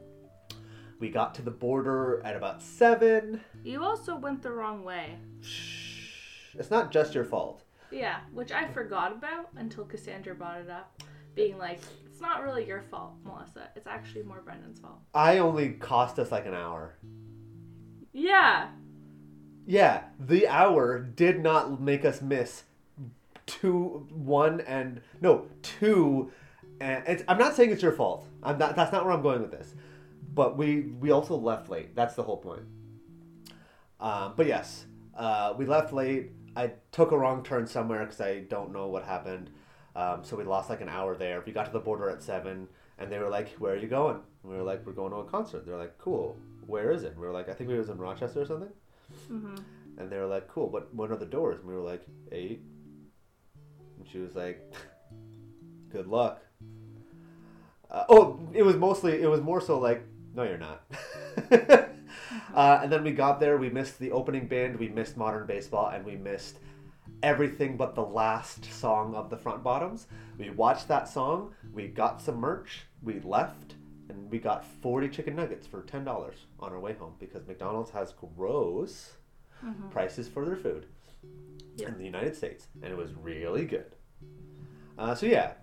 [1.00, 3.40] We got to the border at about seven.
[3.64, 5.16] You also went the wrong way.
[5.42, 6.10] Shh.
[6.56, 7.64] It's not just your fault.
[7.94, 11.04] Yeah, which I forgot about until Cassandra brought it up,
[11.36, 13.70] being like, "It's not really your fault, Melissa.
[13.76, 16.96] It's actually more Brendan's fault." I only cost us like an hour.
[18.12, 18.70] Yeah,
[19.66, 22.64] Yeah, the hour did not make us miss
[23.46, 26.32] two, one, and no two.
[26.82, 28.28] And it's, I'm not saying it's your fault.
[28.42, 28.76] I'm not.
[28.76, 29.74] That's not where I'm going with this.
[30.34, 31.96] But we we also left late.
[31.96, 32.64] That's the whole point.
[34.00, 34.86] Um, but yes,
[35.16, 36.32] uh, we left late.
[36.56, 39.50] I took a wrong turn somewhere because I don't know what happened.
[39.96, 41.44] Um, so we lost like an hour there.
[41.46, 44.16] We got to the border at seven, and they were like, "Where are you going?"
[44.44, 46.38] And we were like, "We're going to a concert." They're like, "Cool.
[46.66, 48.70] Where is it?" And we were like, "I think we was in Rochester or something."
[49.28, 49.56] hmm
[49.98, 51.60] And they were like, cool, but when are the doors?
[51.60, 52.62] And we were like, eight.
[53.98, 54.74] And she was like,
[55.92, 56.42] good luck.
[57.90, 60.84] Uh, oh, it was mostly, it was more so like, no, you're not.
[62.54, 65.88] uh, and then we got there, we missed the opening band, we missed modern baseball,
[65.90, 66.58] and we missed
[67.22, 70.08] everything but the last song of the Front Bottoms.
[70.38, 73.76] We watched that song, we got some merch, we left,
[74.10, 76.06] and we got 40 chicken nuggets for $10
[76.60, 79.14] on our way home because McDonald's has gross
[79.62, 80.86] hmm prices for their food
[81.78, 81.88] Yep.
[81.90, 83.96] in the United States, and it was really good.
[84.98, 85.54] Uh, so yeah,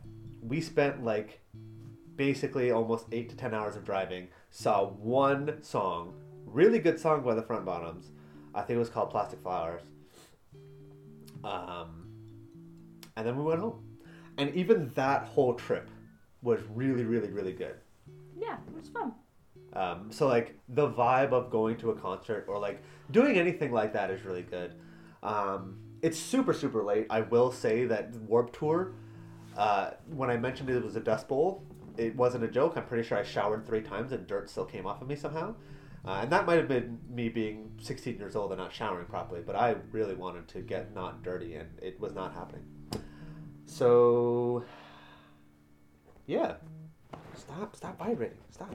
[0.42, 1.40] we spent like
[2.16, 4.28] basically almost eight to ten hours of driving.
[4.50, 6.14] Saw one song,
[6.52, 8.10] really good song by the Front Bottoms.
[8.54, 9.82] I think it was called Plastic Flowers.
[11.44, 12.08] Um,
[13.16, 13.82] and then we went home,
[14.38, 15.88] and even that whole trip
[16.42, 17.76] was really, really, really good.
[18.36, 19.12] Yeah, it was fun.
[19.72, 22.82] Um, so like the vibe of going to a concert or like
[23.12, 24.74] doing anything like that is really good.
[25.22, 27.06] Um, it's super super late.
[27.08, 28.92] I will say that Warped Tour.
[29.56, 31.62] Uh, when I mentioned it was a dust bowl,
[31.96, 32.76] it wasn't a joke.
[32.76, 35.54] I'm pretty sure I showered three times and dirt still came off of me somehow.
[36.04, 39.42] Uh, and that might have been me being 16 years old and not showering properly,
[39.44, 42.64] but I really wanted to get not dirty and it was not happening.
[43.66, 44.64] So,
[46.26, 46.54] yeah.
[47.36, 48.38] Stop, stop vibrating.
[48.50, 48.74] Stop.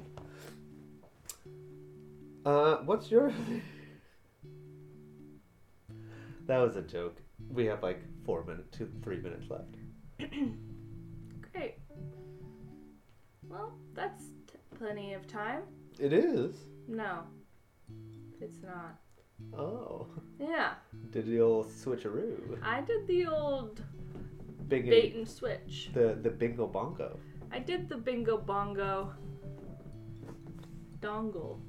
[2.45, 3.30] Uh, what's your.
[6.45, 7.21] that was a joke.
[7.49, 9.76] We have like four minutes, two, three minutes left.
[11.51, 11.76] Great.
[13.47, 15.61] Well, that's t- plenty of time.
[15.99, 16.55] It is.
[16.88, 17.19] No,
[18.41, 18.99] it's not.
[19.57, 20.07] Oh.
[20.39, 20.73] Yeah,
[21.11, 22.57] Did the old switcheroo.
[22.63, 23.81] I did the old
[24.67, 25.89] Bing bait and switch.
[25.93, 27.19] the the bingo bongo.
[27.51, 29.11] I did the bingo bongo
[31.01, 31.59] dongle.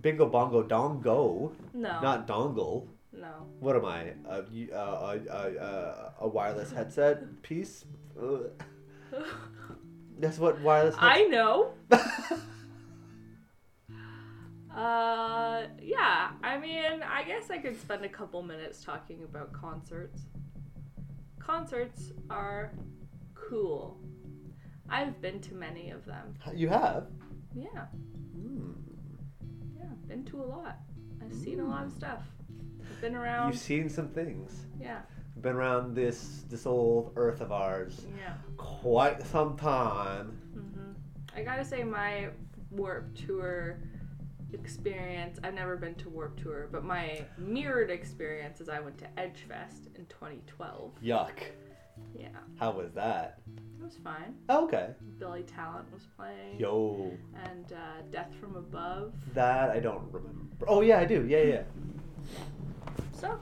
[0.00, 2.86] Bingo bongo dongo, No, not dongle.
[3.12, 3.46] no.
[3.60, 4.12] What am I?
[4.28, 7.84] A a, a, a, a wireless headset piece?
[10.20, 10.94] That's what wireless.
[10.98, 11.72] I know.
[14.78, 16.30] Uh, yeah.
[16.42, 20.22] I mean, I guess I could spend a couple minutes talking about concerts.
[21.40, 22.72] Concerts are
[23.34, 23.98] cool.
[24.88, 26.34] I've been to many of them.
[26.54, 27.08] you have.
[27.54, 27.86] Yeah,
[28.36, 28.72] Hmm.
[29.76, 30.78] yeah, been to a lot.
[31.22, 32.22] I've seen a lot of stuff.
[32.80, 33.52] I've been around.
[33.52, 34.66] You've seen some things.
[34.80, 35.00] Yeah,
[35.40, 38.34] Been around this this old earth of ours yeah.
[38.56, 40.38] quite some time.
[40.56, 40.92] Mm-hmm.
[41.36, 42.28] I gotta say, my
[42.70, 43.78] Warped Tour
[44.52, 45.38] experience.
[45.42, 49.86] I've never been to Warped Tour, but my mirrored experience is I went to Edgefest
[49.96, 50.92] in 2012.
[51.02, 51.30] Yuck.
[52.14, 52.28] Yeah,
[52.58, 53.40] How was that?
[53.56, 54.34] it was fine.
[54.48, 54.90] Oh, okay.
[55.18, 57.12] Billy Talent was playing, Yo,
[57.44, 59.12] and uh, Death from Above.
[59.34, 60.66] that I don't remember.
[60.66, 61.26] Oh yeah, I do.
[61.26, 61.62] Yeah, yeah.
[63.12, 63.38] So,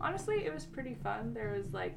[0.00, 1.34] honestly, it was pretty fun.
[1.34, 1.96] There was like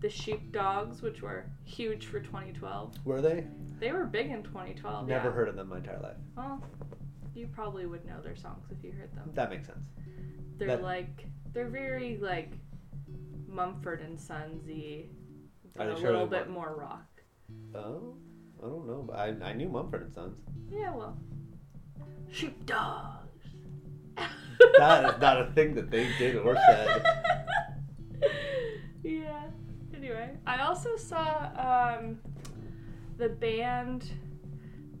[0.00, 2.94] the Sheepdogs, which were huge for 2012.
[3.04, 3.46] Were they?
[3.80, 5.08] They were big in 2012.
[5.08, 5.34] Never yeah.
[5.34, 6.16] heard of them my entire life.
[6.36, 6.62] Well,
[7.34, 9.30] you probably would know their songs if you heard them.
[9.34, 9.86] That makes sense.
[10.56, 12.52] They're That- like they're very like
[13.46, 15.08] Mumford and Sonsy,
[15.78, 17.22] a little bit more rock.
[17.74, 18.16] Oh,
[18.62, 19.10] I don't know.
[19.14, 20.36] I I knew Mumford and Sons.
[20.70, 21.16] Yeah, well,
[22.30, 23.20] sheepdogs.
[24.78, 27.04] That is not a thing that they did or said.
[29.02, 29.42] yeah.
[29.94, 32.18] Anyway, I also saw um,
[33.16, 34.10] the band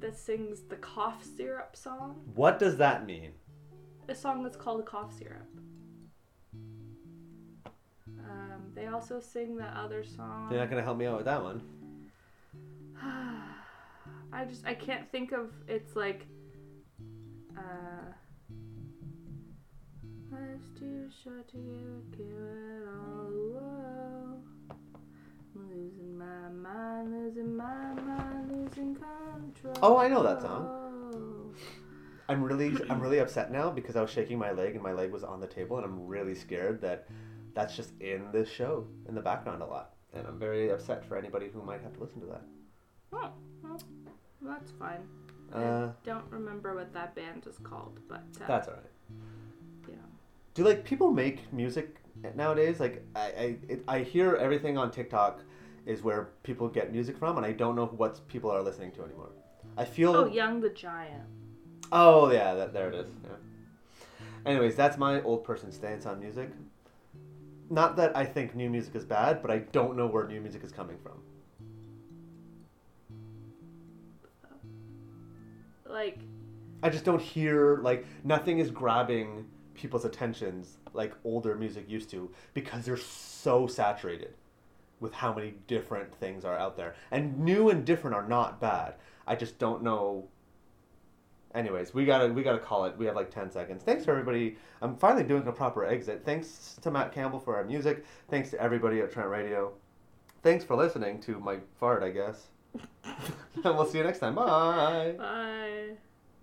[0.04, 2.20] that sings the cough syrup song.
[2.34, 3.32] What does that mean?
[4.06, 5.48] A song that's called cough syrup.
[8.06, 10.48] Um, they also sing that other song.
[10.50, 11.62] You're not gonna help me out with that one.
[13.02, 16.26] I just I can't think of it's like
[17.56, 18.12] uh
[20.30, 24.38] Life's too short to give, give it all away.
[25.54, 28.43] I'm losing my mind, losing my mind,
[28.76, 29.74] losing control.
[29.82, 30.80] Oh, I know that song.
[32.28, 35.12] I'm really I'm really upset now because I was shaking my leg and my leg
[35.12, 37.06] was on the table and I'm really scared that
[37.54, 39.92] that's just in this show in the background a lot.
[40.14, 42.42] And I'm very upset for anybody who might have to listen to that.
[43.12, 43.30] Oh,
[43.62, 43.80] well,
[44.42, 45.06] that's fine.
[45.52, 48.84] Uh, I don't remember what that band is called, but uh, that's alright.
[49.86, 50.02] you know.
[50.54, 51.96] Do like people make music
[52.34, 52.80] nowadays?
[52.80, 55.42] Like I I, it, I hear everything on TikTok
[55.86, 59.04] is where people get music from, and I don't know what people are listening to
[59.04, 59.30] anymore.
[59.76, 60.14] I feel.
[60.14, 61.24] Oh, Young the Giant.
[61.92, 63.06] Oh yeah, that, there it is.
[63.22, 63.30] Yeah.
[64.46, 66.50] Anyways, that's my old person stance on music.
[67.70, 70.62] Not that I think new music is bad, but I don't know where new music
[70.64, 71.20] is coming from.
[75.88, 76.18] Like
[76.82, 82.30] I just don't hear like nothing is grabbing people's attentions like older music used to
[82.52, 84.34] because they're so saturated
[85.04, 86.96] with how many different things are out there.
[87.12, 88.94] And new and different are not bad.
[89.26, 90.28] I just don't know
[91.54, 92.98] Anyways, we gotta we gotta call it.
[92.98, 93.84] We have like ten seconds.
[93.84, 94.56] Thanks for everybody.
[94.82, 96.22] I'm finally doing a proper exit.
[96.24, 98.04] Thanks to Matt Campbell for our music.
[98.28, 99.72] Thanks to everybody at Trent Radio.
[100.42, 102.48] Thanks for listening to my fart, I guess.
[103.04, 104.34] and we'll see you next time.
[104.34, 105.14] Bye.
[105.16, 105.96] bye.